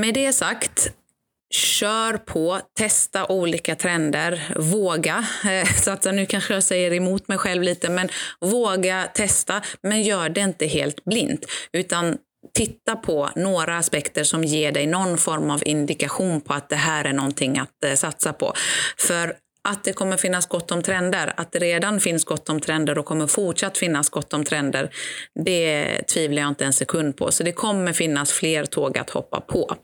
Med 0.00 0.14
det 0.14 0.32
sagt, 0.32 0.92
kör 1.54 2.16
på, 2.16 2.60
testa 2.78 3.26
olika 3.26 3.74
trender, 3.74 4.54
våga. 4.56 5.26
Eh, 5.44 5.68
så 5.82 5.90
att 5.90 6.04
nu 6.04 6.26
kanske 6.26 6.54
jag 6.54 6.62
säger 6.62 6.92
emot 6.92 7.28
mig 7.28 7.38
själv 7.38 7.62
lite, 7.62 7.90
men 7.90 8.08
våga 8.40 9.08
testa, 9.14 9.62
men 9.82 10.02
gör 10.02 10.28
det 10.28 10.40
inte 10.40 10.66
helt 10.66 11.04
blint, 11.04 11.46
utan 11.72 12.18
titta 12.54 12.96
på 12.96 13.30
några 13.36 13.78
aspekter 13.78 14.24
som 14.24 14.44
ger 14.44 14.72
dig 14.72 14.86
någon 14.86 15.18
form 15.18 15.50
av 15.50 15.62
indikation 15.66 16.40
på 16.40 16.54
att 16.54 16.68
det 16.68 16.76
här 16.76 17.04
är 17.04 17.12
någonting 17.12 17.58
att 17.58 17.84
eh, 17.84 17.94
satsa 17.94 18.32
på. 18.32 18.52
För 18.98 19.34
att 19.68 19.84
det 19.84 19.92
kommer 19.92 20.16
finnas 20.16 20.46
gott 20.46 20.70
om 20.70 20.82
trender, 20.82 21.32
att 21.36 21.52
det 21.52 21.58
redan 21.58 22.00
finns 22.00 22.24
gott 22.24 22.48
om 22.48 22.60
trender 22.60 22.98
och 22.98 23.06
kommer 23.06 23.26
fortsatt 23.26 23.78
finnas 23.78 24.08
gott 24.08 24.32
om 24.34 24.44
trender, 24.44 24.90
det 25.44 25.98
tvivlar 26.14 26.42
jag 26.42 26.48
inte 26.48 26.64
en 26.64 26.72
sekund 26.72 27.16
på. 27.16 27.32
Så 27.32 27.42
det 27.42 27.52
kommer 27.52 27.92
finnas 27.92 28.32
fler 28.32 28.64
tåg 28.64 28.98
att 28.98 29.10
hoppa 29.10 29.40
på. 29.40 29.76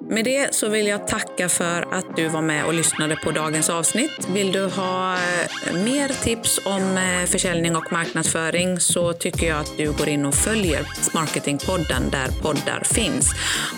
Med 0.00 0.24
det 0.24 0.54
så 0.54 0.68
vill 0.68 0.86
jag 0.86 1.08
tacka 1.08 1.48
för 1.48 1.94
att 1.94 2.16
du 2.16 2.28
var 2.28 2.42
med 2.42 2.64
och 2.64 2.74
lyssnade 2.74 3.16
på 3.16 3.30
dagens 3.30 3.70
avsnitt. 3.70 4.28
Vill 4.28 4.52
du 4.52 4.64
ha 4.64 5.14
eh, 5.14 5.84
mer 5.84 6.08
tips 6.08 6.60
om 6.64 6.96
eh, 6.96 7.26
försäljning 7.26 7.76
och 7.76 7.92
marknadsföring 7.92 8.80
så 8.80 9.12
tycker 9.12 9.46
jag 9.46 9.60
att 9.60 9.76
du 9.76 9.92
går 9.92 10.08
in 10.08 10.26
och 10.26 10.34
följer 10.34 10.86
Marketingpodden 11.14 12.10
där 12.10 12.28
poddar 12.42 12.82
finns. 12.84 13.30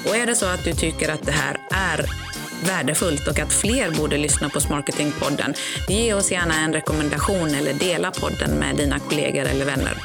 Och 0.09 0.17
är 0.17 0.27
det 0.27 0.35
så 0.35 0.47
att 0.47 0.65
du 0.65 0.73
tycker 0.73 1.13
att 1.13 1.23
det 1.23 1.33
här 1.33 1.57
är 1.71 2.30
värdefullt 2.67 3.29
och 3.29 3.39
att 3.39 3.53
fler 3.53 3.91
borde 3.91 4.19
lyssna 4.19 4.49
på 4.49 4.61
Smarketingpodden, 4.61 5.55
ge 5.89 6.15
oss 6.15 6.33
gärna 6.33 6.55
en 6.55 6.73
rekommendation 6.73 7.55
eller 7.55 7.75
dela 7.75 8.11
podden 8.11 8.51
med 8.51 8.77
dina 8.77 8.99
kollegor 8.99 9.45
eller 9.45 9.65
vänner. 9.65 9.97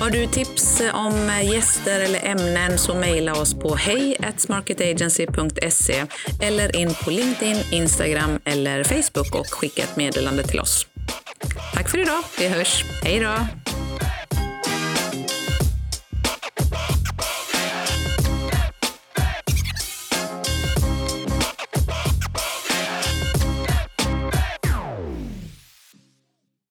Har 0.00 0.10
du 0.10 0.26
tips 0.26 0.82
om 0.94 1.30
gäster 1.42 2.00
eller 2.00 2.24
ämnen 2.24 2.78
så 2.78 2.94
mejla 2.94 3.34
oss 3.34 3.54
på 3.54 3.74
hej 3.74 4.16
eller 6.40 6.76
in 6.76 6.94
på 7.04 7.10
LinkedIn, 7.10 7.56
Instagram 7.70 8.38
eller 8.44 8.84
Facebook 8.84 9.34
och 9.34 9.46
skicka 9.50 9.82
ett 9.82 9.96
meddelande 9.96 10.42
till 10.42 10.60
oss. 10.60 10.86
Tack 11.74 11.88
för 11.88 11.98
idag. 11.98 12.22
Vi 12.38 12.48
hörs. 12.48 12.84
Hej 13.02 13.20
då! 13.20 13.57